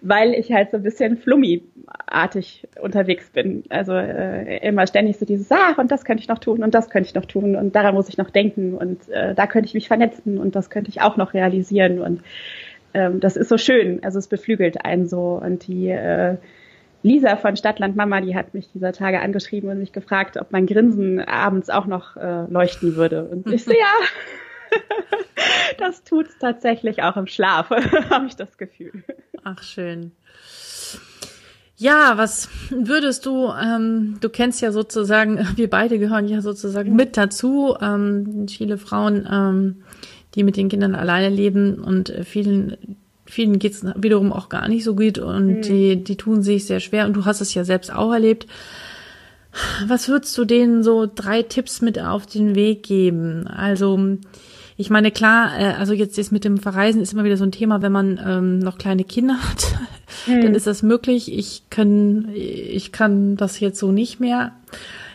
weil 0.00 0.34
ich 0.34 0.52
halt 0.52 0.70
so 0.70 0.76
ein 0.76 0.84
bisschen 0.84 1.16
flummi-artig 1.16 2.68
unterwegs 2.80 3.30
bin. 3.30 3.64
Also 3.68 3.92
äh, 3.94 4.58
immer 4.66 4.86
ständig 4.86 5.18
so 5.18 5.26
dieses, 5.26 5.50
ach, 5.50 5.78
und 5.78 5.90
das 5.90 6.04
könnte 6.04 6.22
ich 6.22 6.28
noch 6.28 6.38
tun 6.38 6.62
und 6.62 6.74
das 6.74 6.88
könnte 6.88 7.08
ich 7.08 7.14
noch 7.14 7.24
tun 7.24 7.56
und 7.56 7.74
daran 7.74 7.94
muss 7.94 8.08
ich 8.08 8.16
noch 8.16 8.30
denken 8.30 8.74
und 8.74 9.08
äh, 9.08 9.34
da 9.34 9.46
könnte 9.48 9.66
ich 9.66 9.74
mich 9.74 9.88
vernetzen 9.88 10.38
und 10.38 10.54
das 10.54 10.70
könnte 10.70 10.90
ich 10.90 11.00
auch 11.00 11.16
noch 11.16 11.34
realisieren 11.34 12.00
und 12.00 12.22
ähm, 12.94 13.18
das 13.18 13.36
ist 13.36 13.48
so 13.48 13.58
schön. 13.58 14.04
Also 14.04 14.18
es 14.18 14.28
beflügelt 14.28 14.84
einen 14.84 15.08
so 15.08 15.40
und 15.42 15.66
die 15.66 15.88
äh, 15.88 16.36
Lisa 17.02 17.36
von 17.36 17.56
Stadtland 17.56 17.96
Mama, 17.96 18.20
die 18.20 18.34
hat 18.34 18.54
mich 18.54 18.68
dieser 18.72 18.92
Tage 18.92 19.20
angeschrieben 19.20 19.70
und 19.70 19.78
mich 19.78 19.92
gefragt, 19.92 20.36
ob 20.36 20.52
mein 20.52 20.66
Grinsen 20.66 21.20
abends 21.20 21.70
auch 21.70 21.86
noch 21.86 22.16
äh, 22.16 22.44
leuchten 22.50 22.96
würde. 22.96 23.24
Und 23.24 23.46
ich 23.50 23.64
so, 23.64 23.70
ja, 23.72 24.78
das 25.78 26.04
tut's 26.04 26.36
tatsächlich 26.38 27.02
auch 27.02 27.16
im 27.16 27.26
Schlaf, 27.26 27.70
habe 28.10 28.26
ich 28.26 28.36
das 28.36 28.58
Gefühl. 28.58 29.04
Ach, 29.44 29.62
schön. 29.62 30.12
Ja, 31.76 32.12
was 32.16 32.50
würdest 32.68 33.24
du, 33.24 33.48
ähm, 33.48 34.18
du 34.20 34.28
kennst 34.28 34.60
ja 34.60 34.70
sozusagen, 34.70 35.48
wir 35.56 35.70
beide 35.70 35.98
gehören 35.98 36.28
ja 36.28 36.42
sozusagen 36.42 36.94
mit 36.94 37.16
dazu, 37.16 37.74
ähm, 37.80 38.46
viele 38.48 38.76
Frauen, 38.76 39.26
ähm, 39.30 39.82
die 40.34 40.44
mit 40.44 40.58
den 40.58 40.68
Kindern 40.68 40.94
alleine 40.94 41.34
leben 41.34 41.80
und 41.80 42.12
vielen 42.24 42.98
vielen 43.30 43.58
geht's 43.58 43.84
wiederum 43.96 44.32
auch 44.32 44.48
gar 44.48 44.68
nicht 44.68 44.84
so 44.84 44.94
gut 44.94 45.18
und 45.18 45.46
mhm. 45.46 45.62
die, 45.62 46.04
die 46.04 46.16
tun 46.16 46.42
sich 46.42 46.66
sehr 46.66 46.80
schwer 46.80 47.06
und 47.06 47.14
du 47.14 47.24
hast 47.24 47.40
es 47.40 47.54
ja 47.54 47.64
selbst 47.64 47.92
auch 47.92 48.12
erlebt. 48.12 48.46
Was 49.86 50.08
würdest 50.08 50.36
du 50.38 50.44
denen 50.44 50.82
so 50.82 51.08
drei 51.12 51.42
Tipps 51.42 51.80
mit 51.80 52.00
auf 52.00 52.26
den 52.26 52.54
Weg 52.54 52.84
geben? 52.84 53.48
Also, 53.48 54.16
ich 54.76 54.90
meine, 54.90 55.10
klar, 55.10 55.58
äh, 55.58 55.74
also 55.74 55.92
jetzt 55.92 56.18
ist 56.18 56.30
mit 56.30 56.44
dem 56.44 56.58
Verreisen 56.58 57.00
ist 57.00 57.12
immer 57.12 57.24
wieder 57.24 57.36
so 57.36 57.44
ein 57.44 57.52
Thema, 57.52 57.82
wenn 57.82 57.92
man 57.92 58.20
ähm, 58.24 58.58
noch 58.60 58.78
kleine 58.78 59.04
Kinder 59.04 59.38
hat, 59.42 59.66
mhm. 60.26 60.40
dann 60.42 60.54
ist 60.54 60.66
das 60.66 60.82
möglich. 60.82 61.32
Ich 61.32 61.64
kann, 61.70 62.28
ich 62.34 62.92
kann 62.92 63.36
das 63.36 63.58
jetzt 63.60 63.78
so 63.78 63.90
nicht 63.90 64.20
mehr 64.20 64.52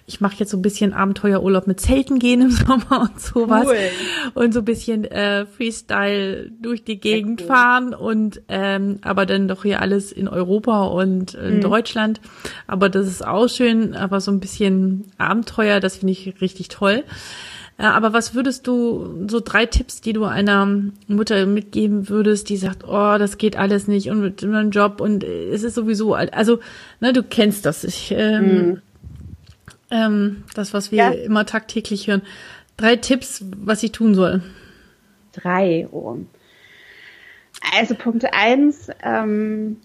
ich 0.08 0.22
mache 0.22 0.36
jetzt 0.38 0.52
so 0.52 0.58
ein 0.58 0.62
bisschen 0.62 0.94
Abenteuerurlaub 0.94 1.66
mit 1.66 1.80
Zelten 1.80 2.20
gehen 2.20 2.42
im 2.42 2.52
Sommer 2.52 3.10
und 3.10 3.20
sowas. 3.20 3.66
Cool. 3.66 3.78
Und 4.36 4.54
so 4.54 4.60
ein 4.60 4.66
bisschen 4.66 5.06
äh, 5.06 5.46
Freestyle 5.46 6.52
durch 6.62 6.84
die 6.84 7.00
Gegend 7.00 7.42
cool. 7.42 7.48
fahren 7.48 7.94
und 7.94 8.42
ähm, 8.48 9.00
aber 9.02 9.26
dann 9.26 9.48
doch 9.48 9.64
hier 9.64 9.82
alles 9.82 10.12
in 10.12 10.28
Europa 10.28 10.84
und 10.84 11.34
in 11.34 11.58
mhm. 11.58 11.62
Deutschland. 11.62 12.22
Aber 12.68 12.90
das 12.90 13.08
ist 13.08 13.26
auch 13.26 13.48
schön, 13.48 13.96
aber 13.96 14.22
so 14.22 14.32
ein 14.32 14.40
bisschen 14.40 15.06
Abenteuer, 15.18 15.80
das 15.80 15.98
finde 15.98 16.12
ich 16.12 16.40
richtig 16.40 16.68
toll. 16.68 17.04
Äh, 17.78 17.84
aber 17.84 18.14
was 18.14 18.36
würdest 18.36 18.68
du, 18.68 19.26
so 19.28 19.42
drei 19.44 19.66
Tipps, 19.66 20.02
die 20.02 20.14
du 20.14 20.24
einer 20.26 20.68
Mutter 21.08 21.46
mitgeben 21.46 22.10
würdest, 22.10 22.50
die 22.50 22.58
sagt, 22.58 22.84
oh, 22.88 23.18
das 23.18 23.38
geht 23.38 23.58
alles 23.58 23.88
nicht 23.88 24.10
und 24.10 24.22
mit 24.22 24.44
meinem 24.44 24.70
Job 24.70 25.02
und 25.02 25.24
es 25.24 25.64
ist 25.64 25.76
sowieso, 25.76 26.14
also, 26.14 26.60
ne, 27.02 27.12
du 27.12 27.24
kennst 27.24 27.66
das. 27.66 27.84
Ich, 27.84 28.14
ähm, 28.16 28.46
mhm. 28.46 28.82
Ähm, 29.92 30.44
das, 30.56 30.74
was 30.74 30.92
wir 30.92 30.98
ja. 30.98 31.10
immer 31.12 31.46
tagtäglich 31.46 32.08
hören. 32.08 32.24
Drei 32.78 32.96
Tipps, 32.96 33.44
was 33.58 33.80
sie 33.80 33.92
tun 33.92 34.16
soll. 34.16 34.42
Drei, 35.32 35.88
oh. 35.92 36.18
Also 37.76 37.96
Punkt 37.96 38.26
eins, 38.34 38.90
ähm, 39.04 39.78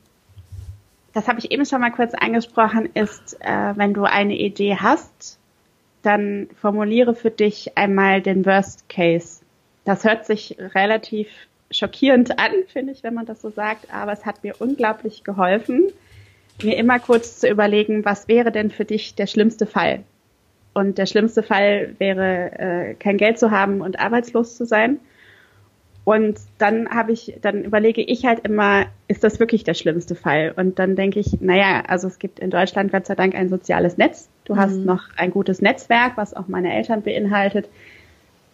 das 1.12 1.28
habe 1.28 1.38
ich 1.38 1.50
eben 1.50 1.64
schon 1.64 1.80
mal 1.80 1.90
kurz 1.90 2.14
angesprochen, 2.14 2.88
ist, 2.94 3.36
äh, 3.40 3.72
wenn 3.76 3.94
du 3.94 4.04
eine 4.04 4.36
Idee 4.36 4.76
hast, 4.76 5.38
dann 6.02 6.48
formuliere 6.60 7.14
für 7.14 7.30
dich 7.30 7.76
einmal 7.76 8.22
den 8.22 8.46
Worst 8.46 8.88
Case. 8.88 9.40
Das 9.84 10.04
hört 10.04 10.26
sich 10.26 10.56
relativ 10.74 11.28
schockierend 11.70 12.38
an, 12.38 12.52
finde 12.66 12.92
ich, 12.92 13.02
wenn 13.02 13.14
man 13.14 13.26
das 13.26 13.42
so 13.42 13.50
sagt, 13.50 13.92
aber 13.92 14.12
es 14.12 14.26
hat 14.26 14.42
mir 14.42 14.54
unglaublich 14.58 15.24
geholfen, 15.24 15.92
mir 16.64 16.76
immer 16.76 16.98
kurz 16.98 17.40
zu 17.40 17.48
überlegen, 17.48 18.04
was 18.04 18.28
wäre 18.28 18.52
denn 18.52 18.70
für 18.70 18.84
dich 18.84 19.14
der 19.14 19.26
schlimmste 19.26 19.66
Fall? 19.66 20.04
und 20.72 20.98
der 20.98 21.06
schlimmste 21.06 21.42
Fall 21.42 21.94
wäre, 21.98 22.52
äh, 22.58 22.94
kein 22.94 23.16
Geld 23.16 23.38
zu 23.38 23.50
haben 23.50 23.80
und 23.80 23.98
arbeitslos 23.98 24.56
zu 24.56 24.64
sein. 24.64 24.98
Und 26.04 26.38
dann 26.58 26.88
habe 26.88 27.12
ich, 27.12 27.34
dann 27.42 27.62
überlege 27.62 28.00
ich 28.02 28.24
halt 28.24 28.40
immer, 28.46 28.86
ist 29.06 29.22
das 29.22 29.38
wirklich 29.38 29.64
der 29.64 29.74
schlimmste 29.74 30.14
Fall? 30.14 30.52
Und 30.56 30.78
dann 30.78 30.96
denke 30.96 31.20
ich, 31.20 31.40
naja, 31.40 31.82
also 31.86 32.08
es 32.08 32.18
gibt 32.18 32.40
in 32.40 32.50
Deutschland 32.50 32.90
Gott 32.90 33.06
sei 33.06 33.14
Dank 33.14 33.34
ein 33.34 33.48
soziales 33.48 33.98
Netz. 33.98 34.28
Du 34.44 34.54
mhm. 34.54 34.58
hast 34.58 34.76
noch 34.76 35.02
ein 35.16 35.30
gutes 35.30 35.60
Netzwerk, 35.60 36.16
was 36.16 36.34
auch 36.34 36.48
meine 36.48 36.74
Eltern 36.74 37.02
beinhaltet. 37.02 37.68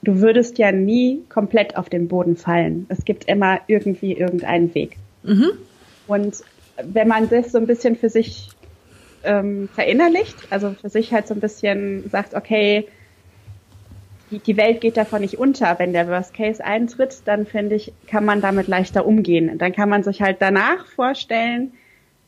Du 0.02 0.20
würdest 0.20 0.58
ja 0.58 0.72
nie 0.72 1.22
komplett 1.28 1.76
auf 1.76 1.88
den 1.88 2.08
Boden 2.08 2.36
fallen. 2.36 2.86
Es 2.88 3.04
gibt 3.04 3.24
immer 3.24 3.60
irgendwie 3.68 4.12
irgendeinen 4.12 4.74
Weg. 4.74 4.96
Mhm. 5.22 5.52
Und 6.08 6.42
wenn 6.82 7.08
man 7.08 7.28
das 7.28 7.52
so 7.52 7.58
ein 7.58 7.66
bisschen 7.66 7.96
für 7.96 8.08
sich 8.10 8.48
ähm, 9.24 9.68
verinnerlicht, 9.74 10.36
also 10.50 10.74
für 10.80 10.88
sich 10.88 11.12
halt 11.12 11.26
so 11.26 11.34
ein 11.34 11.40
bisschen 11.40 12.08
sagt, 12.10 12.34
okay, 12.34 12.86
die, 14.30 14.38
die 14.38 14.56
Welt 14.56 14.80
geht 14.80 14.96
davon 14.96 15.20
nicht 15.20 15.38
unter, 15.38 15.78
wenn 15.78 15.92
der 15.92 16.08
Worst 16.08 16.34
Case 16.34 16.64
eintritt, 16.64 17.22
dann 17.26 17.46
finde 17.46 17.76
ich, 17.76 17.92
kann 18.06 18.24
man 18.24 18.40
damit 18.40 18.66
leichter 18.66 19.06
umgehen. 19.06 19.58
Dann 19.58 19.72
kann 19.72 19.88
man 19.88 20.02
sich 20.02 20.20
halt 20.20 20.38
danach 20.40 20.86
vorstellen, 20.86 21.72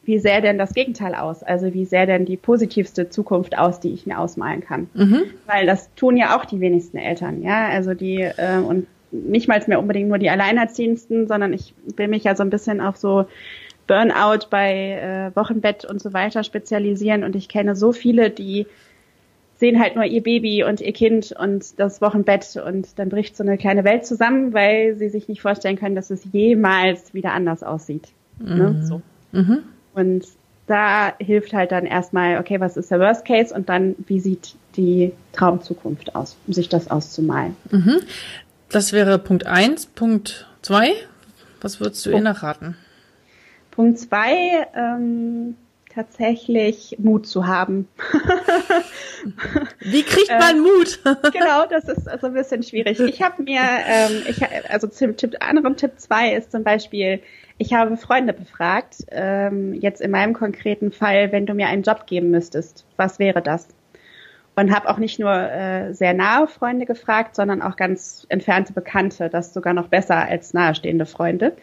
wie 0.04 0.18
sähe 0.18 0.40
denn 0.40 0.56
das 0.56 0.72
Gegenteil 0.72 1.14
aus? 1.14 1.42
Also 1.42 1.74
wie 1.74 1.84
sähe 1.84 2.06
denn 2.06 2.24
die 2.24 2.38
positivste 2.38 3.10
Zukunft 3.10 3.58
aus, 3.58 3.78
die 3.78 3.92
ich 3.92 4.06
mir 4.06 4.18
ausmalen 4.18 4.62
kann? 4.62 4.88
Mhm. 4.94 5.24
Weil 5.46 5.66
das 5.66 5.92
tun 5.96 6.16
ja 6.16 6.36
auch 6.36 6.46
die 6.46 6.60
wenigsten 6.60 6.96
Eltern, 6.96 7.42
ja. 7.42 7.68
Also 7.68 7.94
die 7.94 8.22
äh, 8.22 8.58
und 8.58 8.86
nicht 9.10 9.48
mal 9.48 9.62
mehr 9.66 9.78
unbedingt 9.78 10.08
nur 10.08 10.18
die 10.18 10.30
Alleinerziehendsten, 10.30 11.26
sondern 11.26 11.52
ich 11.52 11.74
will 11.96 12.08
mich 12.08 12.24
ja 12.24 12.34
so 12.34 12.42
ein 12.42 12.50
bisschen 12.50 12.80
auf 12.80 12.96
so 12.96 13.26
Burnout 13.88 14.46
bei 14.50 14.92
äh, 15.32 15.36
Wochenbett 15.36 15.84
und 15.84 16.00
so 16.00 16.12
weiter 16.12 16.44
spezialisieren 16.44 17.24
und 17.24 17.34
ich 17.34 17.48
kenne 17.48 17.74
so 17.74 17.90
viele, 17.90 18.30
die 18.30 18.68
sehen 19.56 19.80
halt 19.80 19.96
nur 19.96 20.04
ihr 20.04 20.22
Baby 20.22 20.62
und 20.62 20.80
ihr 20.80 20.92
Kind 20.92 21.32
und 21.32 21.80
das 21.80 22.00
Wochenbett 22.00 22.56
und 22.64 22.96
dann 22.98 23.08
bricht 23.08 23.36
so 23.36 23.42
eine 23.42 23.58
kleine 23.58 23.82
Welt 23.82 24.06
zusammen, 24.06 24.54
weil 24.54 24.94
sie 24.94 25.08
sich 25.08 25.26
nicht 25.26 25.42
vorstellen 25.42 25.76
können, 25.76 25.96
dass 25.96 26.10
es 26.10 26.22
jemals 26.30 27.12
wieder 27.12 27.32
anders 27.32 27.64
aussieht. 27.64 28.08
Ne? 28.38 28.54
Mhm. 28.54 28.58
Ne? 28.58 28.86
So. 28.86 29.02
Mhm. 29.32 29.58
Und 29.94 30.24
da 30.68 31.14
hilft 31.18 31.54
halt 31.54 31.72
dann 31.72 31.86
erstmal, 31.86 32.38
okay, 32.38 32.60
was 32.60 32.76
ist 32.76 32.90
der 32.90 33.00
Worst 33.00 33.24
Case 33.24 33.52
und 33.52 33.68
dann, 33.68 33.96
wie 34.06 34.20
sieht 34.20 34.54
die 34.76 35.12
Traumzukunft 35.32 36.14
aus, 36.14 36.36
um 36.46 36.52
sich 36.52 36.68
das 36.68 36.90
auszumalen. 36.90 37.56
Mhm. 37.70 38.00
Das 38.68 38.92
wäre 38.92 39.18
Punkt 39.18 39.46
eins. 39.46 39.86
Punkt 39.86 40.46
zwei. 40.62 40.92
Was 41.60 41.80
würdest 41.80 42.06
du 42.06 42.10
Punkt. 42.10 42.24
ihr 42.24 42.32
nachraten? 42.32 42.76
Punkt 43.78 44.00
zwei, 44.00 44.66
ähm, 44.74 45.54
tatsächlich 45.94 46.96
Mut 46.98 47.28
zu 47.28 47.46
haben. 47.46 47.86
Wie 49.78 50.02
kriegt 50.02 50.30
man 50.30 50.56
ähm, 50.56 50.62
Mut? 50.62 51.00
genau, 51.32 51.64
das 51.70 51.84
ist 51.84 52.08
also 52.08 52.26
ein 52.26 52.32
bisschen 52.32 52.64
schwierig. 52.64 52.98
Ich 52.98 53.22
habe 53.22 53.40
mir, 53.40 53.60
ähm, 53.60 54.22
ich, 54.26 54.42
also 54.68 54.88
Tipp, 54.88 55.36
anderem 55.38 55.76
Tipp 55.76 55.92
zwei 55.98 56.34
ist 56.34 56.50
zum 56.50 56.64
Beispiel, 56.64 57.22
ich 57.58 57.72
habe 57.72 57.96
Freunde 57.96 58.32
befragt, 58.32 58.96
ähm, 59.12 59.74
jetzt 59.74 60.00
in 60.00 60.10
meinem 60.10 60.34
konkreten 60.34 60.90
Fall, 60.90 61.30
wenn 61.30 61.46
du 61.46 61.54
mir 61.54 61.68
einen 61.68 61.84
Job 61.84 62.08
geben 62.08 62.32
müsstest, 62.32 62.84
was 62.96 63.20
wäre 63.20 63.42
das? 63.42 63.68
Und 64.56 64.74
habe 64.74 64.88
auch 64.88 64.98
nicht 64.98 65.20
nur 65.20 65.32
äh, 65.32 65.94
sehr 65.94 66.14
nahe 66.14 66.48
Freunde 66.48 66.84
gefragt, 66.84 67.36
sondern 67.36 67.62
auch 67.62 67.76
ganz 67.76 68.26
entfernte 68.28 68.72
Bekannte, 68.72 69.28
das 69.28 69.54
sogar 69.54 69.72
noch 69.72 69.86
besser 69.86 70.16
als 70.16 70.52
nahestehende 70.52 71.06
Freunde 71.06 71.56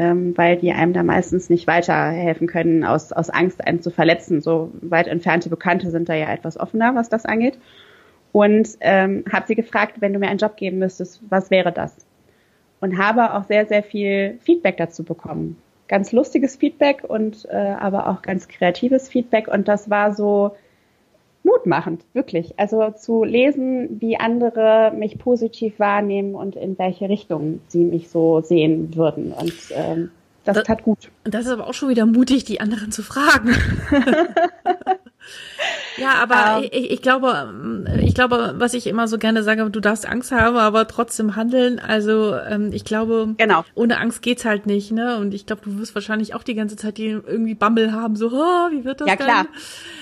ähm, 0.00 0.32
weil 0.38 0.56
die 0.56 0.72
einem 0.72 0.94
da 0.94 1.02
meistens 1.02 1.50
nicht 1.50 1.66
weiterhelfen 1.66 2.46
können, 2.46 2.84
aus, 2.84 3.12
aus 3.12 3.28
Angst, 3.28 3.62
einen 3.66 3.82
zu 3.82 3.90
verletzen. 3.90 4.40
So 4.40 4.72
weit 4.80 5.06
entfernte 5.06 5.50
Bekannte 5.50 5.90
sind 5.90 6.08
da 6.08 6.14
ja 6.14 6.32
etwas 6.32 6.58
offener, 6.58 6.94
was 6.94 7.10
das 7.10 7.26
angeht. 7.26 7.58
Und 8.32 8.78
ähm, 8.80 9.24
habe 9.30 9.46
sie 9.46 9.54
gefragt, 9.54 10.00
wenn 10.00 10.14
du 10.14 10.18
mir 10.18 10.28
einen 10.28 10.38
Job 10.38 10.56
geben 10.56 10.78
müsstest, 10.78 11.20
was 11.28 11.50
wäre 11.50 11.70
das? 11.70 11.94
Und 12.80 12.96
habe 12.96 13.34
auch 13.34 13.44
sehr, 13.44 13.66
sehr 13.66 13.82
viel 13.82 14.38
Feedback 14.40 14.78
dazu 14.78 15.04
bekommen. 15.04 15.58
Ganz 15.86 16.12
lustiges 16.12 16.56
Feedback 16.56 17.04
und 17.06 17.46
äh, 17.50 17.56
aber 17.56 18.08
auch 18.08 18.22
ganz 18.22 18.48
kreatives 18.48 19.10
Feedback. 19.10 19.48
Und 19.48 19.68
das 19.68 19.90
war 19.90 20.14
so, 20.14 20.56
mutmachend, 21.50 22.04
wirklich. 22.12 22.58
Also 22.58 22.90
zu 22.90 23.24
lesen, 23.24 24.00
wie 24.00 24.16
andere 24.16 24.92
mich 24.96 25.18
positiv 25.18 25.78
wahrnehmen 25.78 26.34
und 26.34 26.56
in 26.56 26.78
welche 26.78 27.08
Richtung 27.08 27.60
sie 27.68 27.84
mich 27.84 28.08
so 28.08 28.40
sehen 28.40 28.94
würden. 28.94 29.32
Und 29.32 29.54
ähm, 29.74 30.10
das, 30.44 30.56
das 30.56 30.64
tat 30.64 30.82
gut. 30.82 31.10
Das 31.24 31.46
ist 31.46 31.52
aber 31.52 31.66
auch 31.66 31.74
schon 31.74 31.90
wieder 31.90 32.06
mutig, 32.06 32.44
die 32.44 32.60
anderen 32.60 32.92
zu 32.92 33.02
fragen. 33.02 33.54
Ja, 36.00 36.14
aber 36.14 36.62
ähm. 36.62 36.70
ich, 36.72 36.90
ich 36.90 37.02
glaube, 37.02 37.52
ich 38.02 38.14
glaube, 38.14 38.54
was 38.56 38.74
ich 38.74 38.86
immer 38.86 39.06
so 39.08 39.18
gerne 39.18 39.42
sage, 39.42 39.68
du 39.70 39.80
darfst 39.80 40.08
Angst 40.08 40.32
haben, 40.32 40.56
aber 40.56 40.88
trotzdem 40.88 41.36
handeln. 41.36 41.78
Also 41.78 42.34
ähm, 42.36 42.70
ich 42.72 42.84
glaube, 42.84 43.34
genau. 43.36 43.64
ohne 43.74 43.98
Angst 43.98 44.22
geht's 44.22 44.44
halt 44.44 44.66
nicht, 44.66 44.92
ne? 44.92 45.18
Und 45.18 45.34
ich 45.34 45.46
glaube, 45.46 45.62
du 45.62 45.78
wirst 45.78 45.94
wahrscheinlich 45.94 46.34
auch 46.34 46.42
die 46.42 46.54
ganze 46.54 46.76
Zeit 46.76 46.98
die 46.98 47.08
irgendwie 47.08 47.54
Bammel 47.54 47.92
haben, 47.92 48.16
so, 48.16 48.28
oh, 48.28 48.70
wie 48.70 48.84
wird 48.84 49.00
das? 49.00 49.08
Ja 49.08 49.16
klar, 49.16 49.46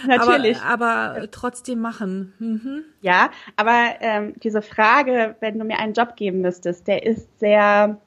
natürlich. 0.07 0.61
Aber, 0.63 0.87
aber 0.87 1.31
trotzdem 1.31 1.81
machen. 1.81 2.33
Mhm. 2.39 2.85
Ja, 3.01 3.31
aber 3.57 3.95
ähm, 4.01 4.35
diese 4.43 4.63
Frage, 4.63 5.37
wenn 5.41 5.59
du 5.59 5.65
mir 5.65 5.79
einen 5.79 5.95
Job 5.95 6.17
geben 6.17 6.41
müsstest, 6.41 6.87
der 6.87 7.05
ist 7.05 7.39
sehr, 7.41 7.99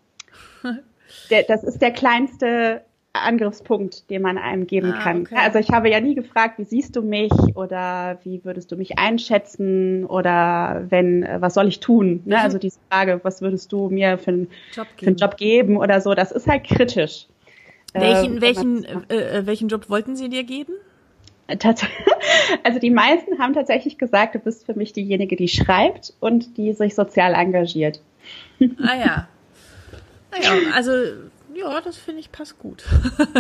der, 1.29 1.43
das 1.43 1.63
ist 1.63 1.81
der 1.81 1.91
kleinste 1.91 2.83
Angriffspunkt, 3.13 4.09
den 4.09 4.21
man 4.21 4.37
einem 4.37 4.67
geben 4.67 4.93
ah, 4.93 5.03
kann. 5.03 5.21
Okay. 5.21 5.35
Also 5.37 5.59
ich 5.59 5.69
habe 5.71 5.89
ja 5.89 5.99
nie 5.99 6.15
gefragt, 6.15 6.57
wie 6.57 6.63
siehst 6.63 6.95
du 6.95 7.01
mich 7.01 7.31
oder 7.55 8.19
wie 8.23 8.43
würdest 8.45 8.71
du 8.71 8.77
mich 8.77 8.97
einschätzen 8.97 10.05
oder 10.05 10.85
wenn, 10.89 11.23
äh, 11.23 11.41
was 11.41 11.53
soll 11.55 11.67
ich 11.67 11.81
tun? 11.81 12.21
Ne? 12.25 12.39
Also 12.39 12.57
diese 12.57 12.79
Frage, 12.89 13.19
was 13.23 13.41
würdest 13.41 13.71
du 13.71 13.89
mir 13.89 14.17
für, 14.17 14.31
einen 14.31 14.47
Job, 14.73 14.87
für 14.95 15.07
einen 15.07 15.17
Job 15.17 15.37
geben 15.37 15.77
oder 15.77 15.99
so, 15.99 16.13
das 16.13 16.31
ist 16.31 16.47
halt 16.47 16.63
kritisch. 16.63 17.27
Welchen, 17.93 18.37
äh, 18.37 18.41
welchen, 18.41 18.85
äh, 18.85 19.39
äh, 19.39 19.45
welchen 19.45 19.67
Job 19.67 19.89
wollten 19.89 20.15
sie 20.15 20.29
dir 20.29 20.43
geben? 20.43 20.73
Also 22.63 22.79
die 22.79 22.91
meisten 22.91 23.39
haben 23.39 23.53
tatsächlich 23.53 23.97
gesagt, 23.97 24.35
du 24.35 24.39
bist 24.39 24.65
für 24.65 24.73
mich 24.73 24.93
diejenige, 24.93 25.35
die 25.35 25.49
schreibt 25.49 26.13
und 26.21 26.55
die 26.55 26.71
sich 26.71 26.95
sozial 26.95 27.33
engagiert. 27.33 27.99
Ah 28.81 28.95
ja. 28.95 29.27
Naja, 30.31 30.51
also 30.73 30.91
ja, 31.55 31.81
das 31.81 31.97
finde 31.97 32.19
ich 32.21 32.31
passt 32.31 32.59
gut. 32.59 32.83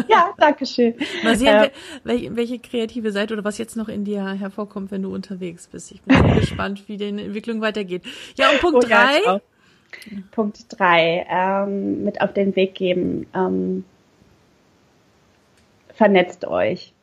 Ja, 0.07 0.33
danke 0.37 0.65
schön. 0.65 0.95
Mal 1.23 1.35
sehen, 1.35 1.47
äh, 1.47 1.71
welche, 2.03 2.35
welche 2.35 2.59
kreative 2.59 3.11
Seite 3.11 3.33
oder 3.33 3.43
was 3.43 3.57
jetzt 3.57 3.75
noch 3.75 3.87
in 3.87 4.05
dir 4.05 4.23
hervorkommt, 4.33 4.91
wenn 4.91 5.01
du 5.01 5.13
unterwegs 5.13 5.67
bist. 5.67 5.91
Ich 5.91 6.01
bin 6.01 6.35
gespannt, 6.35 6.87
wie 6.87 6.97
die 6.97 7.09
Entwicklung 7.09 7.61
weitergeht. 7.61 8.03
Ja, 8.35 8.49
und 8.49 8.61
Punkt 8.61 8.83
oh, 8.85 8.87
drei. 8.87 9.19
Ja, 9.25 9.41
Punkt 10.31 10.65
drei, 10.69 11.25
ähm, 11.29 12.03
mit 12.03 12.21
auf 12.21 12.33
den 12.33 12.55
Weg 12.55 12.75
geben. 12.75 13.27
Ähm, 13.35 13.83
vernetzt 15.93 16.45
euch. 16.45 16.93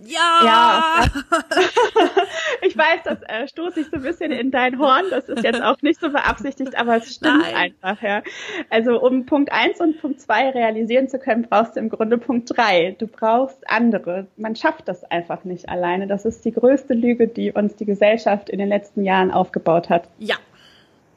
Ja! 0.00 0.40
ja 0.44 1.04
ich 2.62 2.76
weiß, 2.76 3.02
das 3.04 3.22
äh, 3.22 3.46
stoße 3.46 3.80
ich 3.80 3.86
so 3.86 3.96
ein 3.96 4.02
bisschen 4.02 4.32
in 4.32 4.50
dein 4.50 4.78
Horn. 4.78 5.04
Das 5.10 5.28
ist 5.28 5.44
jetzt 5.44 5.62
auch 5.62 5.80
nicht 5.82 6.00
so 6.00 6.10
beabsichtigt, 6.10 6.76
aber 6.76 6.96
es 6.96 7.14
stimmt 7.14 7.42
Nein. 7.42 7.74
einfach, 7.82 8.02
ja. 8.02 8.22
Also 8.70 9.00
um 9.00 9.26
Punkt 9.26 9.52
eins 9.52 9.80
und 9.80 10.00
Punkt 10.00 10.20
zwei 10.20 10.50
realisieren 10.50 11.08
zu 11.08 11.18
können, 11.18 11.46
brauchst 11.48 11.76
du 11.76 11.80
im 11.80 11.90
Grunde 11.90 12.18
Punkt 12.18 12.50
drei. 12.56 12.96
Du 12.98 13.06
brauchst 13.06 13.58
andere. 13.70 14.26
Man 14.36 14.56
schafft 14.56 14.88
das 14.88 15.04
einfach 15.04 15.44
nicht 15.44 15.68
alleine. 15.68 16.06
Das 16.06 16.24
ist 16.24 16.44
die 16.44 16.52
größte 16.52 16.94
Lüge, 16.94 17.28
die 17.28 17.52
uns 17.52 17.76
die 17.76 17.86
Gesellschaft 17.86 18.50
in 18.50 18.58
den 18.58 18.68
letzten 18.68 19.04
Jahren 19.04 19.30
aufgebaut 19.30 19.90
hat. 19.90 20.08
Ja. 20.18 20.36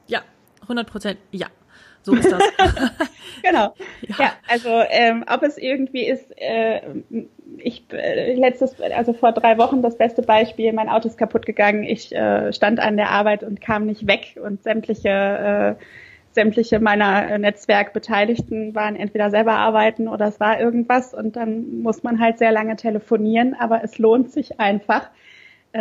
Ja. 0.05 0.21
100 0.63 0.87
Prozent. 0.87 1.19
Ja. 1.31 1.47
So 2.07 2.15
ist 2.15 2.31
das. 2.31 2.41
genau. 3.43 3.73
Ja. 4.07 4.15
ja, 4.17 4.31
also 4.47 4.69
ähm, 4.89 5.25
ob 5.29 5.43
es 5.43 5.57
irgendwie 5.57 6.07
ist, 6.07 6.31
äh, 6.37 6.79
ich 7.57 7.83
äh, 7.91 8.33
letztes, 8.35 8.79
also 8.79 9.11
vor 9.11 9.33
drei 9.33 9.57
Wochen 9.57 9.81
das 9.81 9.97
beste 9.97 10.21
Beispiel, 10.21 10.71
mein 10.71 10.87
Auto 10.87 11.09
ist 11.09 11.17
kaputt 11.17 11.45
gegangen, 11.45 11.83
ich 11.83 12.15
äh, 12.15 12.53
stand 12.53 12.79
an 12.79 12.95
der 12.95 13.09
Arbeit 13.09 13.43
und 13.43 13.59
kam 13.59 13.87
nicht 13.87 14.07
weg 14.07 14.37
und 14.41 14.63
sämtliche 14.63 15.75
äh, 15.77 15.83
sämtliche 16.31 16.79
meiner 16.79 17.37
Netzwerkbeteiligten 17.39 18.73
waren 18.73 18.95
entweder 18.95 19.29
selber 19.29 19.53
arbeiten 19.53 20.07
oder 20.07 20.27
es 20.27 20.39
war 20.39 20.61
irgendwas 20.61 21.13
und 21.13 21.35
dann 21.35 21.81
muss 21.81 22.03
man 22.03 22.21
halt 22.21 22.37
sehr 22.37 22.53
lange 22.53 22.77
telefonieren, 22.77 23.53
aber 23.59 23.83
es 23.83 23.97
lohnt 23.97 24.31
sich 24.31 24.61
einfach, 24.61 25.01
äh, 25.01 25.26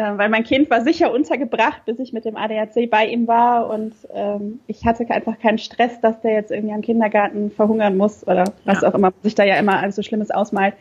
weil 0.01 0.29
mein 0.29 0.45
Kind 0.45 0.71
war 0.71 0.83
sicher 0.83 1.13
untergebracht, 1.13 1.85
bis 1.85 1.99
ich 1.99 2.13
mit 2.13 2.25
dem 2.25 2.37
ADAC 2.37 2.91
bei 2.91 3.07
ihm 3.07 3.27
war 3.27 3.71
und 3.71 3.95
ähm, 4.15 4.61
ich 4.67 4.85
hatte 4.85 5.09
einfach 5.11 5.39
keinen 5.39 5.59
Stress, 5.59 6.01
dass 6.01 6.21
der 6.21 6.33
jetzt 6.33 6.51
irgendwie 6.51 6.75
am 6.75 6.83
Kindergarten 6.83 7.51
verhungern 7.51 7.97
muss 7.97 8.27
oder 8.27 8.45
was 8.65 8.83
ja. 8.83 8.89
auch 8.89 8.95
immer 8.95 9.13
sich 9.23 9.35
da 9.35 9.45
ja 9.45 9.57
immer 9.57 9.79
alles 9.79 9.97
so 9.97 10.03
Schlimmes 10.03 10.31
ausmalt 10.31 10.75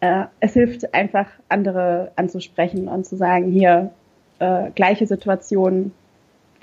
äh, 0.00 0.24
es 0.40 0.52
hilft 0.52 0.94
einfach, 0.94 1.26
andere 1.48 2.12
anzusprechen 2.16 2.88
und 2.88 3.04
zu 3.06 3.16
sagen, 3.16 3.50
hier, 3.50 3.90
äh, 4.38 4.70
gleiche 4.74 5.06
Situation, 5.06 5.92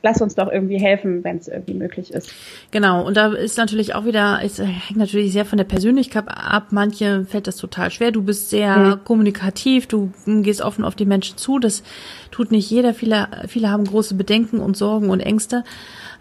lass 0.06 0.22
uns 0.22 0.36
doch 0.36 0.52
irgendwie 0.52 0.78
helfen, 0.78 1.24
wenn 1.24 1.38
es 1.38 1.48
irgendwie 1.48 1.74
möglich 1.74 2.14
ist. 2.14 2.32
Genau, 2.70 3.04
und 3.04 3.18
da 3.18 3.34
ist 3.34 3.58
natürlich 3.58 3.96
auch 3.96 4.06
wieder, 4.06 4.40
es 4.44 4.60
hängt 4.60 4.98
natürlich 4.98 5.34
sehr 5.34 5.46
von 5.46 5.58
der 5.58 5.66
Persönlichkeit 5.66 6.26
ab. 6.28 6.68
Manche 6.70 7.26
fällt 7.26 7.48
das 7.48 7.56
total 7.56 7.90
schwer. 7.90 8.12
Du 8.12 8.22
bist 8.22 8.52
sehr 8.52 8.78
mhm. 8.78 9.04
kommunikativ, 9.04 9.88
du 9.88 10.12
gehst 10.28 10.62
offen 10.62 10.86
auf 10.86 10.94
die 10.94 11.08
Menschen 11.08 11.38
zu. 11.38 11.58
Das 11.58 11.82
tut 12.30 12.52
nicht 12.52 12.70
jeder. 12.70 12.94
Viele, 12.94 13.28
viele 13.48 13.72
haben 13.72 13.84
große 13.84 14.14
Bedenken 14.14 14.60
und 14.60 14.78
Sorgen 14.78 15.10
und 15.10 15.22
Ängste. 15.22 15.64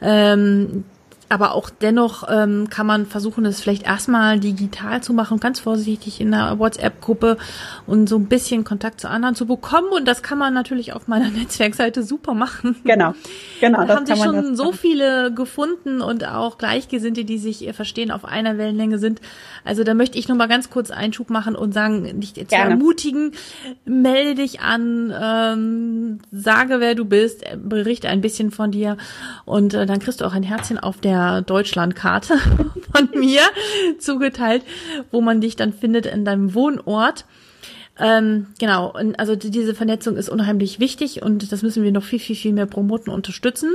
Ähm, 0.00 0.84
aber 1.28 1.54
auch 1.54 1.70
dennoch 1.70 2.24
ähm, 2.28 2.68
kann 2.70 2.86
man 2.86 3.06
versuchen, 3.06 3.44
es 3.46 3.60
vielleicht 3.60 3.84
erstmal 3.84 4.38
digital 4.38 5.02
zu 5.02 5.12
machen, 5.12 5.40
ganz 5.40 5.60
vorsichtig 5.60 6.20
in 6.20 6.32
einer 6.32 6.58
WhatsApp-Gruppe 6.58 7.38
und 7.86 8.08
so 8.08 8.16
ein 8.16 8.26
bisschen 8.26 8.64
Kontakt 8.64 9.00
zu 9.00 9.08
anderen 9.08 9.34
zu 9.34 9.46
bekommen. 9.46 9.88
Und 9.88 10.06
das 10.06 10.22
kann 10.22 10.38
man 10.38 10.54
natürlich 10.54 10.92
auf 10.92 11.08
meiner 11.08 11.30
Netzwerkseite 11.30 12.02
super 12.02 12.34
machen. 12.34 12.76
Genau, 12.84 13.14
genau. 13.60 13.84
Da 13.84 13.96
haben 13.96 14.06
sich 14.06 14.22
schon 14.22 14.56
so 14.56 14.72
viele 14.72 15.32
gefunden 15.32 16.00
und 16.00 16.26
auch 16.26 16.58
Gleichgesinnte, 16.58 17.24
die 17.24 17.38
sich 17.38 17.68
verstehen, 17.74 18.10
auf 18.10 18.24
einer 18.24 18.58
Wellenlänge 18.58 18.98
sind. 18.98 19.20
Also 19.64 19.82
da 19.82 19.94
möchte 19.94 20.18
ich 20.18 20.28
nur 20.28 20.36
mal 20.36 20.46
ganz 20.46 20.70
kurz 20.70 20.90
Einschub 20.90 21.30
machen 21.30 21.56
und 21.56 21.72
sagen, 21.72 22.20
dich 22.20 22.34
zu 22.34 22.54
ermutigen, 22.54 23.32
melde 23.84 24.34
dich 24.34 24.60
an, 24.60 25.12
ähm, 25.18 26.18
sage, 26.30 26.80
wer 26.80 26.94
du 26.94 27.04
bist, 27.04 27.44
berichte 27.56 28.08
ein 28.08 28.20
bisschen 28.20 28.50
von 28.50 28.70
dir 28.70 28.96
und 29.44 29.74
äh, 29.74 29.86
dann 29.86 30.00
kriegst 30.00 30.20
du 30.20 30.26
auch 30.26 30.34
ein 30.34 30.42
Herzchen 30.42 30.78
auf 30.78 30.98
der 30.98 31.42
Deutschlandkarte 31.42 32.38
von 32.92 33.08
mir 33.18 33.40
zugeteilt, 33.98 34.62
wo 35.10 35.20
man 35.20 35.40
dich 35.40 35.56
dann 35.56 35.72
findet 35.72 36.06
in 36.06 36.24
deinem 36.24 36.54
Wohnort. 36.54 37.24
Ähm, 37.98 38.48
genau, 38.58 38.92
und 38.92 39.18
also 39.20 39.36
diese 39.36 39.74
Vernetzung 39.74 40.16
ist 40.16 40.28
unheimlich 40.28 40.80
wichtig 40.80 41.22
und 41.22 41.52
das 41.52 41.62
müssen 41.62 41.84
wir 41.84 41.92
noch 41.92 42.02
viel, 42.04 42.18
viel, 42.18 42.36
viel 42.36 42.52
mehr 42.52 42.66
promoten 42.66 43.10
und 43.10 43.16
unterstützen. 43.16 43.70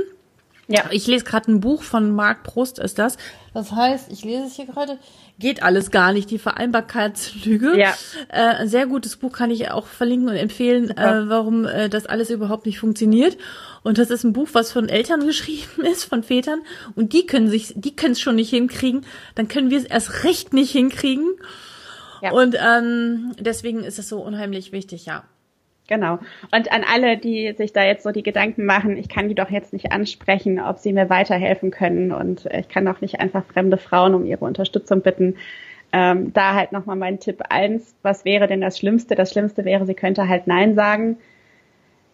Ja. 0.70 0.84
Ich 0.92 1.08
lese 1.08 1.24
gerade 1.24 1.50
ein 1.50 1.58
Buch 1.58 1.82
von 1.82 2.14
Marc 2.14 2.44
Prost, 2.44 2.78
ist 2.78 3.00
das. 3.00 3.16
Das 3.52 3.72
heißt, 3.72 4.12
ich 4.12 4.24
lese 4.24 4.44
es 4.44 4.54
hier 4.54 4.66
gerade, 4.66 4.98
geht 5.36 5.64
alles 5.64 5.90
gar 5.90 6.12
nicht, 6.12 6.30
die 6.30 6.38
Vereinbarkeitslüge. 6.38 7.76
Ja. 7.76 7.92
Äh, 8.28 8.60
ein 8.60 8.68
sehr 8.68 8.86
gutes 8.86 9.16
Buch 9.16 9.32
kann 9.32 9.50
ich 9.50 9.68
auch 9.72 9.86
verlinken 9.88 10.28
und 10.28 10.36
empfehlen, 10.36 10.96
äh, 10.96 11.28
warum 11.28 11.64
äh, 11.64 11.88
das 11.88 12.06
alles 12.06 12.30
überhaupt 12.30 12.66
nicht 12.66 12.78
funktioniert. 12.78 13.36
Und 13.82 13.98
das 13.98 14.10
ist 14.10 14.22
ein 14.22 14.32
Buch, 14.32 14.50
was 14.52 14.70
von 14.70 14.88
Eltern 14.88 15.20
geschrieben 15.26 15.84
ist, 15.90 16.04
von 16.04 16.22
Vätern. 16.22 16.60
Und 16.94 17.14
die 17.14 17.26
können 17.26 17.48
sich, 17.48 17.72
die 17.74 17.96
können 17.96 18.12
es 18.12 18.20
schon 18.20 18.36
nicht 18.36 18.50
hinkriegen. 18.50 19.04
Dann 19.34 19.48
können 19.48 19.70
wir 19.70 19.78
es 19.78 19.84
erst 19.84 20.22
recht 20.22 20.52
nicht 20.52 20.70
hinkriegen. 20.70 21.34
Ja. 22.22 22.30
Und 22.30 22.54
ähm, 22.56 23.32
deswegen 23.40 23.82
ist 23.82 23.98
es 23.98 24.08
so 24.08 24.20
unheimlich 24.20 24.70
wichtig, 24.70 25.04
ja. 25.06 25.24
Genau. 25.90 26.20
Und 26.52 26.70
an 26.70 26.84
alle, 26.88 27.18
die 27.18 27.52
sich 27.58 27.72
da 27.72 27.82
jetzt 27.84 28.04
so 28.04 28.12
die 28.12 28.22
Gedanken 28.22 28.64
machen, 28.64 28.96
ich 28.96 29.08
kann 29.08 29.28
die 29.28 29.34
doch 29.34 29.50
jetzt 29.50 29.72
nicht 29.72 29.90
ansprechen, 29.90 30.60
ob 30.60 30.78
sie 30.78 30.92
mir 30.92 31.10
weiterhelfen 31.10 31.72
können 31.72 32.12
und 32.12 32.46
ich 32.46 32.68
kann 32.68 32.84
doch 32.84 33.00
nicht 33.00 33.18
einfach 33.18 33.44
fremde 33.44 33.76
Frauen 33.76 34.14
um 34.14 34.24
ihre 34.24 34.44
Unterstützung 34.44 35.02
bitten. 35.02 35.34
Ähm, 35.92 36.32
da 36.32 36.54
halt 36.54 36.70
nochmal 36.70 36.94
mein 36.94 37.18
Tipp 37.18 37.42
eins. 37.48 37.96
Was 38.02 38.24
wäre 38.24 38.46
denn 38.46 38.60
das 38.60 38.78
Schlimmste? 38.78 39.16
Das 39.16 39.32
Schlimmste 39.32 39.64
wäre, 39.64 39.84
sie 39.84 39.94
könnte 39.94 40.28
halt 40.28 40.46
Nein 40.46 40.76
sagen. 40.76 41.18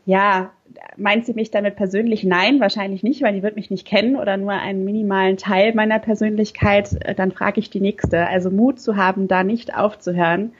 Ja, 0.06 0.52
meint 0.96 1.26
sie 1.26 1.34
mich 1.34 1.50
damit 1.50 1.76
persönlich? 1.76 2.24
Nein, 2.24 2.60
wahrscheinlich 2.60 3.02
nicht, 3.02 3.20
weil 3.20 3.34
die 3.34 3.42
wird 3.42 3.56
mich 3.56 3.70
nicht 3.70 3.86
kennen 3.86 4.16
oder 4.16 4.38
nur 4.38 4.52
einen 4.52 4.86
minimalen 4.86 5.36
Teil 5.36 5.74
meiner 5.74 5.98
Persönlichkeit. 5.98 6.96
Dann 7.18 7.30
frage 7.30 7.60
ich 7.60 7.68
die 7.68 7.82
nächste. 7.82 8.26
Also 8.26 8.50
Mut 8.50 8.80
zu 8.80 8.96
haben, 8.96 9.28
da 9.28 9.44
nicht 9.44 9.76
aufzuhören 9.76 10.52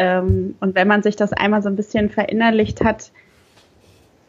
ähm, 0.00 0.54
und 0.60 0.74
wenn 0.74 0.88
man 0.88 1.02
sich 1.02 1.14
das 1.14 1.34
einmal 1.34 1.60
so 1.62 1.68
ein 1.68 1.76
bisschen 1.76 2.08
verinnerlicht 2.08 2.82
hat, 2.82 3.12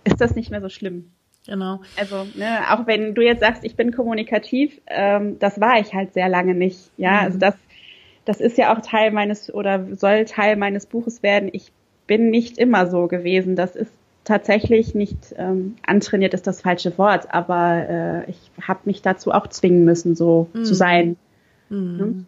ist 0.03 0.19
das 0.19 0.35
nicht 0.35 0.51
mehr 0.51 0.59
so 0.59 0.67
schlimm. 0.67 1.11
Genau. 1.47 1.79
Also, 1.97 2.27
ne, 2.35 2.59
auch 2.71 2.87
wenn 2.87 3.15
du 3.15 3.21
jetzt 3.21 3.39
sagst, 3.39 3.63
ich 3.63 3.77
bin 3.77 3.93
kommunikativ, 3.93 4.81
ähm, 4.87 5.39
das 5.39 5.61
war 5.61 5.79
ich 5.79 5.93
halt 5.93 6.13
sehr 6.13 6.27
lange 6.27 6.55
nicht. 6.55 6.91
Ja, 6.97 7.11
mhm. 7.11 7.17
also 7.19 7.39
das, 7.39 7.55
das 8.25 8.41
ist 8.41 8.57
ja 8.57 8.75
auch 8.75 8.81
Teil 8.81 9.11
meines 9.11 9.51
oder 9.51 9.95
soll 9.95 10.25
Teil 10.25 10.57
meines 10.57 10.85
Buches 10.85 11.23
werden. 11.23 11.49
Ich 11.53 11.71
bin 12.05 12.29
nicht 12.29 12.57
immer 12.57 12.87
so 12.87 13.07
gewesen. 13.07 13.55
Das 13.55 13.77
ist 13.77 13.93
tatsächlich 14.25 14.93
nicht 14.93 15.33
ähm, 15.37 15.77
antrainiert, 15.87 16.33
ist 16.33 16.47
das 16.47 16.61
falsche 16.61 16.97
Wort, 16.97 17.33
aber 17.33 18.25
äh, 18.27 18.29
ich 18.29 18.51
habe 18.61 18.81
mich 18.83 19.01
dazu 19.01 19.31
auch 19.31 19.47
zwingen 19.47 19.85
müssen, 19.85 20.15
so 20.15 20.49
mhm. 20.53 20.65
zu 20.65 20.73
sein. 20.73 21.15
Mhm. 21.69 22.25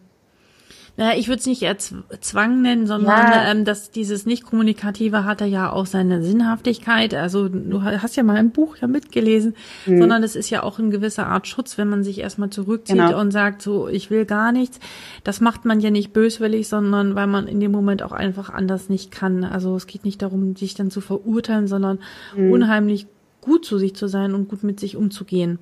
Naja, 0.96 1.18
ich 1.18 1.26
würde 1.26 1.40
es 1.40 1.46
nicht 1.46 1.62
eher 1.62 1.76
Zwang 1.76 2.62
nennen, 2.62 2.86
sondern 2.86 3.32
ja. 3.32 3.50
ähm, 3.50 3.64
dass 3.64 3.90
dieses 3.90 4.26
Nicht-Kommunikative 4.26 5.24
hat 5.24 5.40
ja 5.40 5.72
auch 5.72 5.86
seine 5.86 6.22
Sinnhaftigkeit. 6.22 7.14
Also 7.14 7.48
du 7.48 7.82
hast 7.82 8.14
ja 8.14 8.22
mal 8.22 8.36
ein 8.36 8.50
Buch 8.50 8.76
ja 8.76 8.86
mitgelesen, 8.86 9.56
mhm. 9.86 9.98
sondern 9.98 10.22
es 10.22 10.36
ist 10.36 10.50
ja 10.50 10.62
auch 10.62 10.78
in 10.78 10.92
gewisser 10.92 11.26
Art 11.26 11.48
Schutz, 11.48 11.78
wenn 11.78 11.88
man 11.88 12.04
sich 12.04 12.20
erstmal 12.20 12.50
zurückzieht 12.50 12.96
genau. 12.96 13.20
und 13.20 13.32
sagt, 13.32 13.60
so, 13.60 13.88
ich 13.88 14.10
will 14.10 14.24
gar 14.24 14.52
nichts. 14.52 14.78
Das 15.24 15.40
macht 15.40 15.64
man 15.64 15.80
ja 15.80 15.90
nicht 15.90 16.12
böswillig, 16.12 16.68
sondern 16.68 17.16
weil 17.16 17.26
man 17.26 17.48
in 17.48 17.58
dem 17.58 17.72
Moment 17.72 18.04
auch 18.04 18.12
einfach 18.12 18.50
anders 18.50 18.88
nicht 18.88 19.10
kann. 19.10 19.42
Also 19.42 19.74
es 19.74 19.88
geht 19.88 20.04
nicht 20.04 20.22
darum, 20.22 20.54
sich 20.54 20.74
dann 20.74 20.92
zu 20.92 21.00
verurteilen, 21.00 21.66
sondern 21.66 21.98
mhm. 22.36 22.52
unheimlich 22.52 23.08
gut 23.40 23.64
zu 23.64 23.78
sich 23.78 23.96
zu 23.96 24.06
sein 24.06 24.32
und 24.32 24.48
gut 24.48 24.62
mit 24.62 24.78
sich 24.78 24.96
umzugehen. 24.96 25.58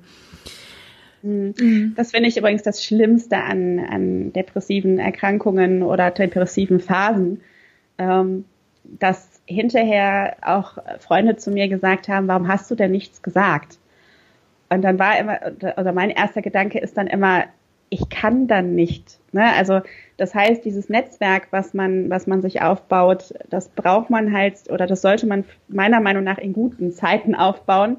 Mhm. 1.23 1.93
Das 1.95 2.11
finde 2.11 2.29
ich 2.29 2.37
übrigens 2.37 2.63
das 2.63 2.83
Schlimmste 2.83 3.37
an, 3.37 3.79
an 3.79 4.33
depressiven 4.33 4.99
Erkrankungen 4.99 5.81
oder 5.81 6.11
depressiven 6.11 6.79
Phasen, 6.79 7.41
ähm, 7.97 8.45
dass 8.83 9.41
hinterher 9.45 10.35
auch 10.41 10.77
Freunde 10.99 11.37
zu 11.37 11.51
mir 11.51 11.69
gesagt 11.69 12.09
haben, 12.09 12.27
warum 12.27 12.47
hast 12.47 12.69
du 12.69 12.75
denn 12.75 12.91
nichts 12.91 13.21
gesagt? 13.21 13.79
Und 14.69 14.81
dann 14.81 14.99
war 14.99 15.17
immer, 15.17 15.39
oder 15.77 15.93
mein 15.93 16.09
erster 16.09 16.41
Gedanke 16.41 16.79
ist 16.79 16.97
dann 16.97 17.07
immer, 17.07 17.45
ich 17.89 18.09
kann 18.09 18.47
dann 18.47 18.75
nicht. 18.75 19.19
Ne? 19.31 19.53
Also 19.55 19.81
das 20.17 20.33
heißt, 20.33 20.65
dieses 20.65 20.89
Netzwerk, 20.89 21.47
was 21.51 21.73
man, 21.73 22.09
was 22.09 22.27
man 22.27 22.41
sich 22.41 22.61
aufbaut, 22.61 23.33
das 23.49 23.69
braucht 23.69 24.09
man 24.09 24.35
halt 24.35 24.69
oder 24.69 24.87
das 24.87 25.01
sollte 25.01 25.27
man 25.27 25.45
meiner 25.67 25.99
Meinung 25.99 26.23
nach 26.23 26.39
in 26.39 26.53
guten 26.53 26.91
Zeiten 26.91 27.35
aufbauen, 27.35 27.97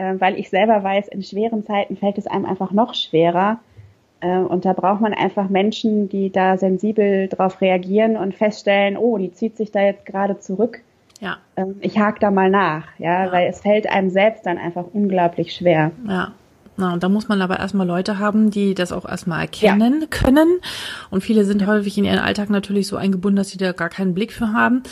äh, 0.00 0.18
weil 0.18 0.38
ich 0.38 0.48
selber 0.48 0.82
weiß, 0.82 1.08
in 1.08 1.22
schweren 1.22 1.64
Zeiten 1.64 1.96
fällt 1.96 2.16
es 2.16 2.26
einem 2.26 2.46
einfach 2.46 2.70
noch 2.70 2.94
schwerer. 2.94 3.58
Äh, 4.20 4.38
und 4.38 4.64
da 4.64 4.72
braucht 4.72 5.00
man 5.00 5.12
einfach 5.12 5.48
Menschen, 5.48 6.08
die 6.08 6.30
da 6.30 6.56
sensibel 6.56 7.28
drauf 7.28 7.60
reagieren 7.60 8.16
und 8.16 8.34
feststellen, 8.34 8.96
oh, 8.96 9.18
die 9.18 9.32
zieht 9.32 9.56
sich 9.56 9.70
da 9.72 9.82
jetzt 9.82 10.06
gerade 10.06 10.38
zurück. 10.38 10.80
Ja. 11.20 11.36
Ähm, 11.56 11.76
ich 11.80 11.98
hake 11.98 12.18
da 12.18 12.30
mal 12.30 12.48
nach, 12.50 12.86
ja, 12.98 13.26
ja, 13.26 13.32
weil 13.32 13.48
es 13.48 13.60
fällt 13.60 13.90
einem 13.90 14.08
selbst 14.08 14.46
dann 14.46 14.56
einfach 14.56 14.86
unglaublich 14.92 15.54
schwer. 15.54 15.90
Ja. 16.08 16.32
Na, 16.76 16.94
und 16.94 17.02
da 17.02 17.10
muss 17.10 17.28
man 17.28 17.42
aber 17.42 17.58
erstmal 17.58 17.86
Leute 17.86 18.18
haben, 18.18 18.50
die 18.50 18.72
das 18.72 18.90
auch 18.90 19.06
erstmal 19.06 19.42
erkennen 19.42 20.00
ja. 20.00 20.06
können. 20.06 20.60
Und 21.10 21.22
viele 21.22 21.44
sind 21.44 21.60
ja. 21.60 21.66
häufig 21.66 21.98
in 21.98 22.06
ihren 22.06 22.20
Alltag 22.20 22.48
natürlich 22.48 22.86
so 22.86 22.96
eingebunden, 22.96 23.36
dass 23.36 23.50
sie 23.50 23.58
da 23.58 23.72
gar 23.72 23.90
keinen 23.90 24.14
Blick 24.14 24.32
für 24.32 24.54
haben. 24.54 24.82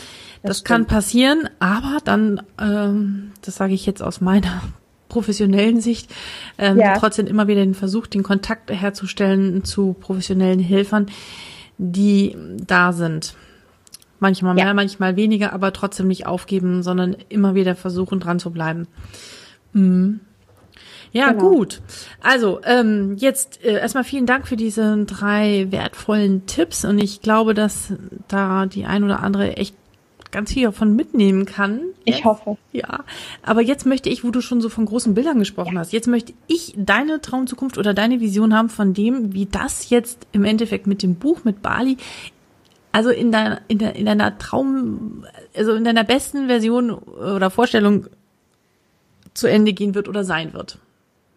Das, 0.43 0.57
das 0.57 0.63
kann 0.63 0.85
passieren, 0.85 1.49
aber 1.57 1.97
dann, 2.03 2.43
ähm, 2.61 3.31
das 3.41 3.55
sage 3.55 3.73
ich 3.73 3.87
jetzt 3.87 4.03
aus 4.03 4.21
meiner 4.21 4.61
professionellen 5.09 5.81
Sicht 5.81 6.09
ähm, 6.57 6.79
ja. 6.79 6.97
trotzdem 6.97 7.27
immer 7.27 7.47
wieder 7.47 7.61
den 7.61 7.73
Versuch, 7.73 8.07
den 8.07 8.23
Kontakt 8.23 8.71
herzustellen 8.71 9.63
zu 9.65 9.93
professionellen 9.99 10.59
Helfern, 10.59 11.07
die 11.77 12.37
da 12.65 12.93
sind. 12.93 13.35
Manchmal 14.19 14.53
mehr, 14.53 14.65
ja. 14.65 14.73
manchmal 14.73 15.15
weniger, 15.15 15.53
aber 15.53 15.73
trotzdem 15.73 16.07
nicht 16.07 16.27
aufgeben, 16.27 16.83
sondern 16.83 17.15
immer 17.29 17.55
wieder 17.55 17.75
versuchen, 17.75 18.19
dran 18.19 18.39
zu 18.39 18.51
bleiben. 18.51 18.87
Mhm. 19.73 20.19
Ja, 21.11 21.31
genau. 21.31 21.49
gut. 21.49 21.81
Also, 22.21 22.59
ähm, 22.65 23.15
jetzt 23.17 23.63
äh, 23.63 23.79
erstmal 23.79 24.03
vielen 24.03 24.25
Dank 24.25 24.47
für 24.47 24.57
diese 24.57 25.05
drei 25.05 25.67
wertvollen 25.71 26.45
Tipps 26.45 26.85
und 26.85 26.99
ich 26.99 27.21
glaube, 27.21 27.53
dass 27.53 27.93
da 28.27 28.65
die 28.67 28.85
ein 28.85 29.03
oder 29.03 29.21
andere 29.21 29.57
echt 29.57 29.75
ganz 30.31 30.53
viel 30.53 30.63
davon 30.63 30.95
mitnehmen 30.95 31.45
kann. 31.45 31.81
Jetzt. 32.05 32.19
Ich 32.19 32.25
hoffe. 32.25 32.57
Ja. 32.71 33.03
Aber 33.43 33.61
jetzt 33.61 33.85
möchte 33.85 34.09
ich, 34.09 34.23
wo 34.23 34.31
du 34.31 34.41
schon 34.41 34.61
so 34.61 34.69
von 34.69 34.85
großen 34.85 35.13
Bildern 35.13 35.39
gesprochen 35.39 35.73
ja. 35.73 35.79
hast, 35.79 35.91
jetzt 35.91 36.07
möchte 36.07 36.33
ich 36.47 36.73
deine 36.77 37.21
Traumzukunft 37.21 37.77
oder 37.77 37.93
deine 37.93 38.19
Vision 38.19 38.55
haben 38.55 38.69
von 38.69 38.93
dem, 38.93 39.33
wie 39.33 39.45
das 39.45 39.89
jetzt 39.89 40.27
im 40.31 40.45
Endeffekt 40.45 40.87
mit 40.87 41.03
dem 41.03 41.15
Buch, 41.15 41.43
mit 41.43 41.61
Bali, 41.61 41.97
also 42.91 43.09
in 43.09 43.31
deiner, 43.31 43.61
in, 43.67 43.77
der, 43.77 43.95
in 43.95 44.05
deiner 44.05 44.37
Traum, 44.37 45.25
also 45.55 45.73
in 45.73 45.83
deiner 45.83 46.03
besten 46.03 46.47
Version 46.47 46.91
oder 46.91 47.49
Vorstellung 47.49 48.07
zu 49.33 49.47
Ende 49.47 49.73
gehen 49.73 49.95
wird 49.95 50.07
oder 50.07 50.23
sein 50.23 50.53
wird. 50.53 50.79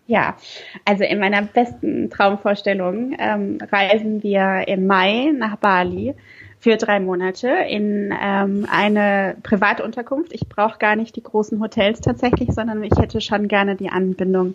Ja, 0.06 0.36
also 0.84 1.04
in 1.04 1.20
meiner 1.20 1.42
besten 1.42 2.10
Traumvorstellung 2.10 3.14
ähm, 3.18 3.58
reisen 3.70 4.22
wir 4.22 4.64
im 4.66 4.86
Mai 4.86 5.32
nach 5.36 5.56
Bali 5.56 6.14
für 6.62 6.76
drei 6.76 7.00
Monate 7.00 7.48
in 7.48 8.14
ähm, 8.22 8.68
eine 8.70 9.36
Privatunterkunft. 9.42 10.32
Ich 10.32 10.48
brauche 10.48 10.78
gar 10.78 10.94
nicht 10.94 11.16
die 11.16 11.22
großen 11.22 11.60
Hotels 11.60 12.00
tatsächlich, 12.00 12.52
sondern 12.52 12.84
ich 12.84 12.96
hätte 12.96 13.20
schon 13.20 13.48
gerne 13.48 13.74
die 13.74 13.88
Anbindung 13.88 14.54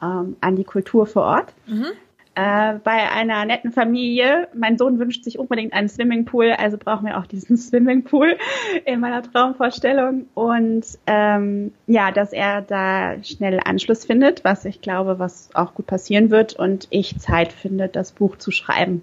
ähm, 0.00 0.36
an 0.40 0.56
die 0.56 0.64
Kultur 0.64 1.06
vor 1.06 1.24
Ort. 1.24 1.52
Mhm. 1.66 1.88
äh, 2.34 2.78
bei 2.82 3.10
einer 3.12 3.44
netten 3.44 3.72
Familie. 3.72 4.48
Mein 4.54 4.78
Sohn 4.78 4.98
wünscht 4.98 5.22
sich 5.22 5.38
unbedingt 5.38 5.74
einen 5.74 5.90
Swimmingpool, 5.90 6.52
also 6.52 6.78
brauchen 6.78 7.06
wir 7.06 7.18
auch 7.18 7.26
diesen 7.26 7.56
Swimmingpool 7.58 8.38
in 8.86 9.00
meiner 9.00 9.22
Traumvorstellung. 9.22 10.24
Und 10.32 10.86
ähm, 11.06 11.74
ja, 11.86 12.10
dass 12.10 12.32
er 12.32 12.62
da 12.62 13.22
schnell 13.22 13.60
Anschluss 13.62 14.06
findet, 14.06 14.44
was 14.44 14.64
ich 14.64 14.80
glaube, 14.80 15.18
was 15.18 15.50
auch 15.52 15.74
gut 15.74 15.86
passieren 15.86 16.30
wird 16.30 16.54
und 16.54 16.88
ich 16.88 17.18
Zeit 17.18 17.52
finde, 17.52 17.88
das 17.88 18.12
Buch 18.12 18.38
zu 18.38 18.50
schreiben. 18.50 19.02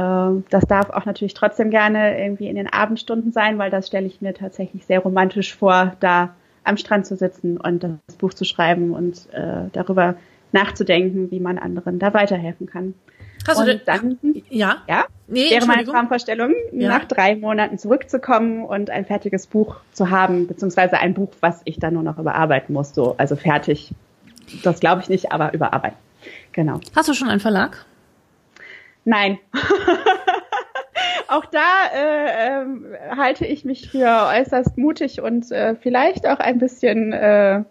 Ähm, 0.00 0.44
das 0.50 0.64
darf 0.66 0.90
auch 0.90 1.04
natürlich 1.04 1.34
trotzdem 1.34 1.70
gerne 1.70 2.20
irgendwie 2.20 2.48
in 2.48 2.56
den 2.56 2.72
Abendstunden 2.72 3.32
sein, 3.32 3.58
weil 3.58 3.70
das 3.70 3.86
stelle 3.86 4.06
ich 4.06 4.20
mir 4.20 4.34
tatsächlich 4.34 4.86
sehr 4.86 5.00
romantisch 5.00 5.54
vor, 5.54 5.96
da 6.00 6.34
am 6.64 6.76
Strand 6.76 7.06
zu 7.06 7.16
sitzen 7.16 7.56
und 7.56 7.82
das 7.82 8.16
Buch 8.16 8.34
zu 8.34 8.44
schreiben 8.44 8.92
und 8.92 9.32
äh, 9.32 9.68
darüber 9.72 10.14
nachzudenken, 10.52 11.30
wie 11.30 11.40
man 11.40 11.58
anderen 11.58 11.98
da 11.98 12.12
weiterhelfen 12.12 12.66
kann. 12.66 12.94
Hast 13.46 13.58
und 13.58 13.66
du 13.66 13.78
dann, 13.78 14.18
ja, 14.50 14.82
ja, 14.86 15.06
nee, 15.26 15.50
wäre 15.50 15.66
meine 15.66 15.84
Traumvorstellung, 15.84 16.52
ja. 16.72 16.88
nach 16.90 17.06
drei 17.06 17.36
Monaten 17.36 17.78
zurückzukommen 17.78 18.64
und 18.66 18.90
ein 18.90 19.06
fertiges 19.06 19.46
Buch 19.46 19.76
zu 19.92 20.10
haben, 20.10 20.46
beziehungsweise 20.46 20.98
ein 20.98 21.14
Buch, 21.14 21.30
was 21.40 21.62
ich 21.64 21.78
dann 21.78 21.94
nur 21.94 22.02
noch 22.02 22.18
überarbeiten 22.18 22.74
muss, 22.74 22.94
so, 22.94 23.14
also 23.16 23.36
fertig. 23.36 23.94
Das 24.62 24.80
glaube 24.80 25.00
ich 25.00 25.08
nicht, 25.08 25.32
aber 25.32 25.54
überarbeiten. 25.54 25.96
Genau. 26.52 26.80
Hast 26.94 27.08
du 27.08 27.14
schon 27.14 27.28
einen 27.28 27.40
Verlag? 27.40 27.86
Nein. 29.04 29.38
auch 31.28 31.46
da 31.46 31.86
äh, 31.94 32.62
äh, 32.62 33.16
halte 33.16 33.46
ich 33.46 33.64
mich 33.64 33.90
für 33.90 34.28
äußerst 34.28 34.76
mutig 34.76 35.20
und 35.20 35.50
äh, 35.50 35.76
vielleicht 35.76 36.26
auch 36.26 36.38
ein 36.38 36.58
bisschen 36.58 37.12
äh, 37.12 37.64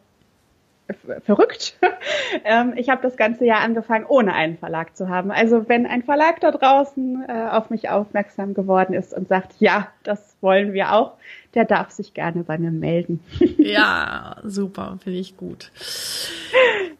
verrückt. 1.26 1.78
ähm, 2.46 2.74
ich 2.76 2.90
habe 2.90 3.02
das 3.02 3.18
ganze 3.18 3.46
Jahr 3.46 3.62
angefangen, 3.62 4.06
ohne 4.08 4.34
einen 4.34 4.58
Verlag 4.58 4.96
zu 4.96 5.10
haben. 5.10 5.32
Also 5.32 5.68
wenn 5.70 5.86
ein 5.86 6.04
Verlag 6.04 6.40
da 6.40 6.52
draußen 6.52 7.26
äh, 7.28 7.50
auf 7.52 7.70
mich 7.70 7.90
aufmerksam 7.90 8.54
geworden 8.54 8.94
ist 8.94 9.14
und 9.14 9.28
sagt, 9.28 9.54
ja, 9.60 9.88
das 10.04 10.36
wollen 10.42 10.74
wir 10.74 10.94
auch, 10.94 11.14
der 11.56 11.66
darf 11.66 11.92
sich 11.92 12.14
gerne 12.14 12.44
bei 12.44 12.58
mir 12.58 12.72
melden. 12.72 13.22
ja, 13.58 14.38
super, 14.44 15.00
finde 15.04 15.20
ich 15.20 15.38
gut. 15.38 15.72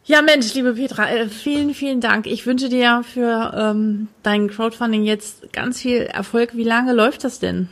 Ja, 0.04 0.22
Mensch, 0.22 0.52
liebe 0.54 0.74
Petra, 0.74 1.10
äh, 1.10 1.28
vielen, 1.28 1.74
vielen 1.74 2.00
Dank. 2.00 2.26
Ich 2.26 2.46
wünsche 2.46 2.68
dir 2.68 3.02
für 3.04 3.52
ähm, 3.56 4.08
dein 4.22 4.48
Crowdfunding 4.48 5.04
jetzt 5.04 5.52
ganz 5.52 5.80
viel 5.80 6.02
Erfolg. 6.02 6.56
Wie 6.56 6.64
lange 6.64 6.92
läuft 6.92 7.24
das 7.24 7.38
denn? 7.38 7.68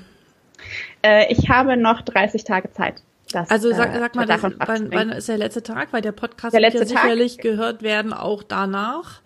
Äh, 1.03 1.33
ich 1.33 1.49
habe 1.49 1.77
noch 1.77 2.03
30 2.03 2.45
Tage 2.45 2.71
Zeit. 2.73 3.03
Das, 3.33 3.51
also 3.51 3.71
sag, 3.73 3.95
äh, 3.95 3.99
sag 3.99 4.15
mal, 4.15 4.27
das, 4.27 4.43
wann, 4.43 4.93
wann 4.93 5.11
ist 5.11 5.29
der 5.29 5.39
letzte 5.39 5.63
Tag? 5.63 5.93
Weil 5.93 6.01
der 6.01 6.13
Podcast 6.13 6.55
der 6.55 6.63
wird 6.63 6.75
ja 6.75 6.87
sicherlich 6.87 7.37
Tag. 7.37 7.43
gehört 7.43 7.83
werden, 7.83 8.13
auch 8.13 8.43
danach. 8.43 9.21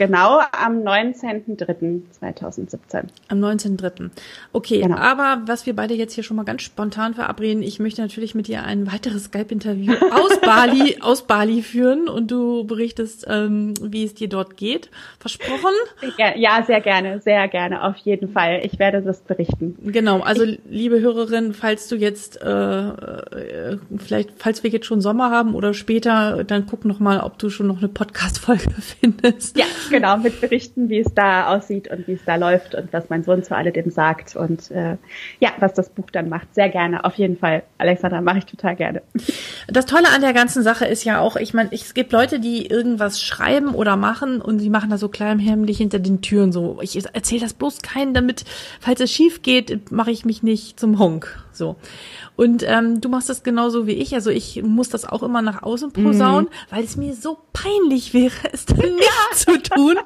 Genau, 0.00 0.40
am 0.52 0.82
19.03.2017. 0.82 3.04
Am 3.28 3.38
19.03. 3.38 4.10
Okay, 4.50 4.80
genau. 4.80 4.96
aber 4.96 5.42
was 5.44 5.66
wir 5.66 5.76
beide 5.76 5.92
jetzt 5.92 6.14
hier 6.14 6.24
schon 6.24 6.38
mal 6.38 6.46
ganz 6.46 6.62
spontan 6.62 7.12
verabreden, 7.12 7.62
ich 7.62 7.80
möchte 7.80 8.00
natürlich 8.00 8.34
mit 8.34 8.48
dir 8.48 8.64
ein 8.64 8.90
weiteres 8.90 9.24
Skype-Interview 9.24 9.92
aus 10.10 10.40
Bali, 10.40 10.96
aus 11.02 11.26
Bali 11.26 11.60
führen 11.60 12.08
und 12.08 12.30
du 12.30 12.64
berichtest, 12.64 13.26
ähm, 13.28 13.74
wie 13.82 14.04
es 14.04 14.14
dir 14.14 14.30
dort 14.30 14.56
geht. 14.56 14.90
Versprochen? 15.18 15.74
Ja, 16.16 16.62
sehr 16.62 16.80
gerne, 16.80 17.20
sehr 17.20 17.46
gerne, 17.48 17.84
auf 17.84 17.98
jeden 17.98 18.32
Fall. 18.32 18.62
Ich 18.64 18.78
werde 18.78 19.02
das 19.02 19.20
berichten. 19.20 19.76
Genau, 19.84 20.20
also 20.20 20.44
ich, 20.44 20.60
liebe 20.66 21.00
Hörerin, 21.00 21.52
falls 21.52 21.88
du 21.88 21.96
jetzt, 21.96 22.40
äh, 22.40 22.48
äh, 22.48 23.76
vielleicht, 23.98 24.30
falls 24.38 24.62
wir 24.62 24.70
jetzt 24.70 24.86
schon 24.86 25.02
Sommer 25.02 25.30
haben 25.30 25.54
oder 25.54 25.74
später, 25.74 26.42
dann 26.44 26.64
guck 26.64 26.86
noch 26.86 27.00
mal, 27.00 27.20
ob 27.20 27.38
du 27.38 27.50
schon 27.50 27.66
noch 27.66 27.80
eine 27.80 27.88
Podcast-Folge 27.88 28.70
findest. 28.80 29.58
Ja, 29.58 29.66
genau, 29.90 30.16
mit 30.16 30.40
Berichten, 30.40 30.88
wie 30.88 31.00
es 31.00 31.12
da 31.14 31.54
aussieht 31.54 31.90
und 31.90 32.06
wie 32.08 32.12
es 32.12 32.24
da 32.24 32.36
läuft 32.36 32.74
und 32.74 32.92
was 32.92 33.10
mein 33.10 33.22
Sohn 33.22 33.42
zu 33.42 33.54
alledem 33.54 33.90
sagt 33.90 34.36
und 34.36 34.70
äh, 34.70 34.96
ja, 35.38 35.50
was 35.58 35.74
das 35.74 35.90
Buch 35.90 36.10
dann 36.10 36.28
macht. 36.28 36.54
Sehr 36.54 36.68
gerne, 36.68 37.04
auf 37.04 37.14
jeden 37.14 37.36
Fall. 37.36 37.62
Alexandra, 37.78 38.20
mache 38.20 38.38
ich 38.38 38.46
total 38.46 38.76
gerne. 38.76 39.02
Das 39.68 39.86
Tolle 39.86 40.08
an 40.14 40.20
der 40.20 40.32
ganzen 40.32 40.62
Sache 40.62 40.86
ist 40.86 41.04
ja 41.04 41.20
auch, 41.20 41.36
ich 41.36 41.54
meine, 41.54 41.70
es 41.72 41.94
gibt 41.94 42.12
Leute, 42.12 42.40
die 42.40 42.66
irgendwas 42.66 43.20
schreiben 43.20 43.74
oder 43.74 43.96
machen 43.96 44.40
und 44.40 44.58
sie 44.58 44.70
machen 44.70 44.90
da 44.90 44.98
so 44.98 45.08
kleinhemmlich 45.08 45.78
hinter 45.78 45.98
den 45.98 46.22
Türen 46.22 46.52
so. 46.52 46.78
Ich 46.82 46.96
erzähle 47.12 47.42
das 47.42 47.54
bloß 47.54 47.82
keinen, 47.82 48.14
damit, 48.14 48.44
falls 48.80 49.00
es 49.00 49.12
schief 49.12 49.42
geht, 49.42 49.90
mache 49.90 50.10
ich 50.10 50.24
mich 50.24 50.42
nicht 50.42 50.78
zum 50.78 50.98
Honk. 50.98 51.44
So. 51.52 51.76
Und 52.36 52.64
ähm, 52.66 53.02
du 53.02 53.10
machst 53.10 53.28
das 53.28 53.42
genauso 53.42 53.86
wie 53.86 53.92
ich. 53.92 54.14
Also 54.14 54.30
ich 54.30 54.62
muss 54.62 54.88
das 54.88 55.04
auch 55.04 55.22
immer 55.22 55.42
nach 55.42 55.62
außen 55.62 55.92
posaunen, 55.92 56.46
mhm. 56.46 56.74
weil 56.74 56.84
es 56.84 56.96
mir 56.96 57.14
so 57.14 57.38
peinlich 57.52 58.14
wäre, 58.14 58.32
es 58.52 58.64
dann 58.64 58.78
nicht 58.78 59.00
ja. 59.00 59.36
zu 59.36 59.58
tun. 59.70 59.96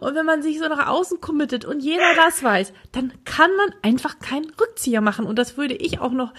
Und 0.00 0.14
wenn 0.14 0.26
man 0.26 0.42
sich 0.42 0.58
so 0.58 0.68
nach 0.68 0.88
außen 0.88 1.20
committet 1.20 1.64
und 1.64 1.80
jeder 1.80 2.14
das 2.16 2.42
weiß, 2.42 2.72
dann 2.92 3.12
kann 3.24 3.50
man 3.56 3.74
einfach 3.82 4.18
keinen 4.18 4.50
Rückzieher 4.60 5.00
machen. 5.00 5.26
Und 5.26 5.38
das 5.38 5.56
würde 5.56 5.74
ich 5.74 6.00
auch 6.00 6.12
noch 6.12 6.32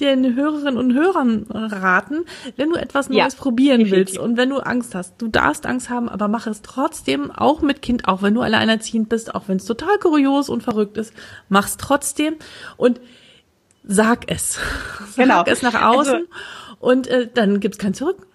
den 0.00 0.34
Hörerinnen 0.34 0.78
und 0.78 0.94
Hörern 0.94 1.46
raten, 1.50 2.24
wenn 2.56 2.70
du 2.70 2.76
etwas 2.76 3.08
Neues 3.08 3.34
ja, 3.34 3.38
probieren 3.38 3.80
definitiv. 3.80 4.14
willst 4.14 4.18
und 4.18 4.36
wenn 4.36 4.48
du 4.48 4.58
Angst 4.58 4.94
hast. 4.94 5.20
Du 5.20 5.28
darfst 5.28 5.66
Angst 5.66 5.90
haben, 5.90 6.08
aber 6.08 6.28
mach 6.28 6.46
es 6.46 6.62
trotzdem, 6.62 7.30
auch 7.30 7.60
mit 7.60 7.82
Kind, 7.82 8.08
auch 8.08 8.22
wenn 8.22 8.34
du 8.34 8.40
alleinerziehend 8.40 9.08
bist, 9.08 9.34
auch 9.34 9.44
wenn 9.48 9.58
es 9.58 9.66
total 9.66 9.98
kurios 9.98 10.48
und 10.48 10.62
verrückt 10.62 10.96
ist, 10.96 11.12
mach's 11.48 11.76
trotzdem. 11.76 12.36
Und 12.76 13.00
sag 13.84 14.30
es. 14.30 14.58
Genau. 15.16 15.38
Sag 15.38 15.48
es 15.48 15.62
nach 15.62 15.82
außen 15.82 16.14
also, 16.14 16.26
und 16.78 17.06
äh, 17.08 17.28
dann 17.32 17.60
gibt's 17.60 17.78
kein 17.78 17.94
Zurück. 17.94 18.26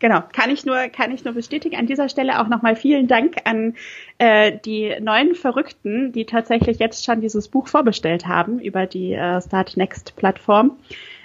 Genau, 0.00 0.22
kann 0.32 0.50
ich 0.50 0.64
nur, 0.64 0.88
kann 0.88 1.10
ich 1.10 1.24
nur 1.24 1.34
bestätigen. 1.34 1.76
An 1.76 1.86
dieser 1.86 2.08
Stelle 2.08 2.40
auch 2.40 2.46
nochmal 2.46 2.76
vielen 2.76 3.08
Dank 3.08 3.36
an 3.44 3.74
äh, 4.18 4.56
die 4.64 4.94
neuen 5.00 5.34
Verrückten, 5.34 6.12
die 6.12 6.24
tatsächlich 6.24 6.78
jetzt 6.78 7.04
schon 7.04 7.20
dieses 7.20 7.48
Buch 7.48 7.66
vorbestellt 7.66 8.26
haben 8.26 8.60
über 8.60 8.86
die 8.86 9.12
äh, 9.12 9.40
Start 9.42 9.76
Next 9.76 10.14
Plattform. 10.14 10.78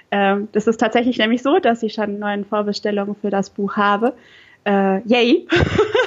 Ähm, 0.10 0.48
das 0.54 0.66
ist 0.66 0.78
tatsächlich 0.78 1.18
nämlich 1.20 1.44
so, 1.44 1.60
dass 1.60 1.84
ich 1.84 1.94
schon 1.94 2.18
neuen 2.18 2.46
Vorbestellungen 2.46 3.16
für 3.16 3.30
das 3.30 3.52
Buch 3.52 3.78
habe. 3.78 4.16
Äh, 4.66 5.02
yay. 5.08 5.48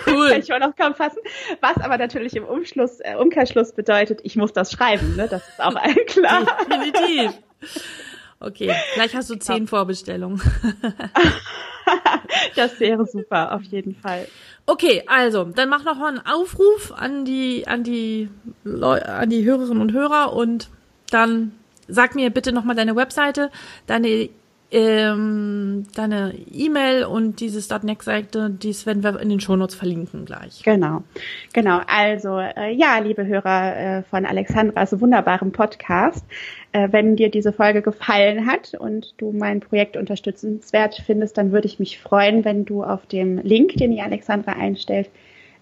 Cool. 0.07 0.29
Kann 0.31 0.41
ich 0.41 0.53
auch 0.53 0.59
noch 0.59 0.75
kaum 0.75 0.95
fassen. 0.95 1.19
Was 1.61 1.77
aber 1.77 1.99
natürlich 1.99 2.35
im 2.35 2.45
Umschluss, 2.45 2.99
äh, 3.01 3.15
Umkehrschluss 3.15 3.73
bedeutet, 3.73 4.21
ich 4.25 4.35
muss 4.35 4.53
das 4.53 4.73
schreiben, 4.73 5.15
ne? 5.15 5.29
Das 5.29 5.47
ist 5.49 5.61
auch 5.61 5.77
allen 5.77 6.07
klar. 6.07 6.47
Definitiv. 6.69 7.33
Okay, 8.39 8.71
gleich 8.95 9.17
hast 9.17 9.31
du 9.31 9.37
zehn 9.37 9.67
Vorbestellungen. 9.67 10.43
das 12.57 12.79
wäre 12.81 13.07
super, 13.07 13.53
auf 13.53 13.63
jeden 13.65 13.95
Fall. 13.95 14.27
Okay, 14.67 15.05
also, 15.07 15.45
dann 15.45 15.69
mach 15.69 15.85
noch 15.85 15.99
mal 15.99 16.09
einen 16.09 16.27
Aufruf 16.27 16.93
an 16.93 17.25
die, 17.25 17.67
an 17.67 17.85
die, 17.85 18.29
Leu 18.65 19.01
an 19.01 19.31
die 19.31 19.45
Hörerinnen 19.45 19.81
und 19.81 19.93
Hörer 19.93 20.33
und 20.33 20.69
dann 21.11 21.53
sag 21.89 22.15
mir 22.15 22.31
bitte 22.31 22.53
noch 22.53 22.65
mal 22.65 22.75
deine 22.75 22.97
Webseite, 22.97 23.51
deine 23.87 24.29
ähm, 24.73 25.85
deine 25.95 26.35
E-Mail 26.53 27.05
und 27.05 27.41
diese 27.41 27.63
Startnext-Seite, 27.63 28.51
dies 28.51 28.85
werden 28.85 29.05
wir 29.05 29.21
in 29.21 29.29
den 29.29 29.39
Shownotes 29.39 29.77
verlinken 29.77 30.25
gleich. 30.25 30.63
Genau, 30.65 31.03
genau. 31.53 31.81
Also 31.87 32.39
äh, 32.39 32.73
ja, 32.73 32.99
liebe 32.99 33.27
Hörer 33.27 33.77
äh, 33.77 34.03
von 34.03 34.27
Alexandras 34.27 35.01
wunderbarem 35.01 35.53
Podcast, 35.53 36.25
äh, 36.73 36.89
wenn 36.91 37.15
dir 37.15 37.31
diese 37.31 37.53
Folge 37.53 37.81
gefallen 37.81 38.47
hat 38.47 38.75
und 38.75 39.15
du 39.19 39.31
mein 39.31 39.61
Projekt 39.61 39.97
unterstützenswert 39.97 41.01
findest, 41.07 41.39
dann 41.39 41.53
würde 41.53 41.67
ich 41.67 41.79
mich 41.79 42.01
freuen, 42.01 42.45
wenn 42.45 42.65
du 42.65 42.83
auf 42.83 43.07
dem 43.07 43.39
Link, 43.39 43.75
den 43.77 43.93
die 43.93 44.03
Alexandra 44.03 44.53
einstellt, 44.53 45.11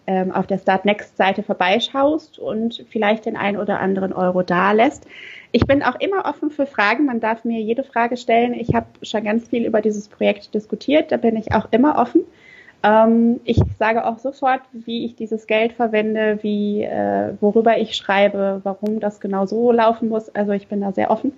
ähm, 0.07 0.33
auf 0.33 0.47
der 0.47 0.59
Start 0.59 0.85
Next 0.85 1.17
Seite 1.17 1.43
vorbeischaust 1.43 2.38
und 2.38 2.85
vielleicht 2.90 3.27
den 3.27 3.37
ein 3.37 3.57
oder 3.57 3.81
anderen 3.81 4.12
Euro 4.12 4.43
da 4.43 4.73
lässt. 4.73 5.07
Ich 5.55 5.69
bin 5.69 5.85
auch 5.85 5.95
immer 6.01 6.25
offen 6.25 6.51
für 6.51 6.67
Fragen. 6.67 7.07
Man 7.07 7.21
darf 7.21 7.45
mir 7.45 7.61
jede 7.61 7.85
Frage 7.85 8.17
stellen. 8.17 8.55
Ich 8.55 8.75
habe 8.75 8.87
schon 9.03 9.23
ganz 9.23 9.47
viel 9.47 9.64
über 9.64 9.81
dieses 9.81 10.09
Projekt 10.09 10.53
diskutiert. 10.53 11.12
Da 11.12 11.17
bin 11.17 11.37
ich 11.37 11.53
auch 11.53 11.69
immer 11.71 11.97
offen. 11.97 12.23
Ähm, 12.83 13.38
ich 13.45 13.61
sage 13.79 14.05
auch 14.05 14.19
sofort, 14.19 14.62
wie 14.73 15.05
ich 15.05 15.14
dieses 15.14 15.47
Geld 15.47 15.73
verwende, 15.73 16.40
wie, 16.43 16.83
äh, 16.83 17.35
worüber 17.40 17.79
ich 17.79 17.95
schreibe, 17.95 18.62
warum 18.64 18.99
das 18.99 19.21
genau 19.21 19.47
so 19.47 19.71
laufen 19.71 20.09
muss. 20.09 20.29
Also 20.29 20.51
ich 20.51 20.67
bin 20.67 20.81
da 20.81 20.90
sehr 20.90 21.12
offen. 21.12 21.31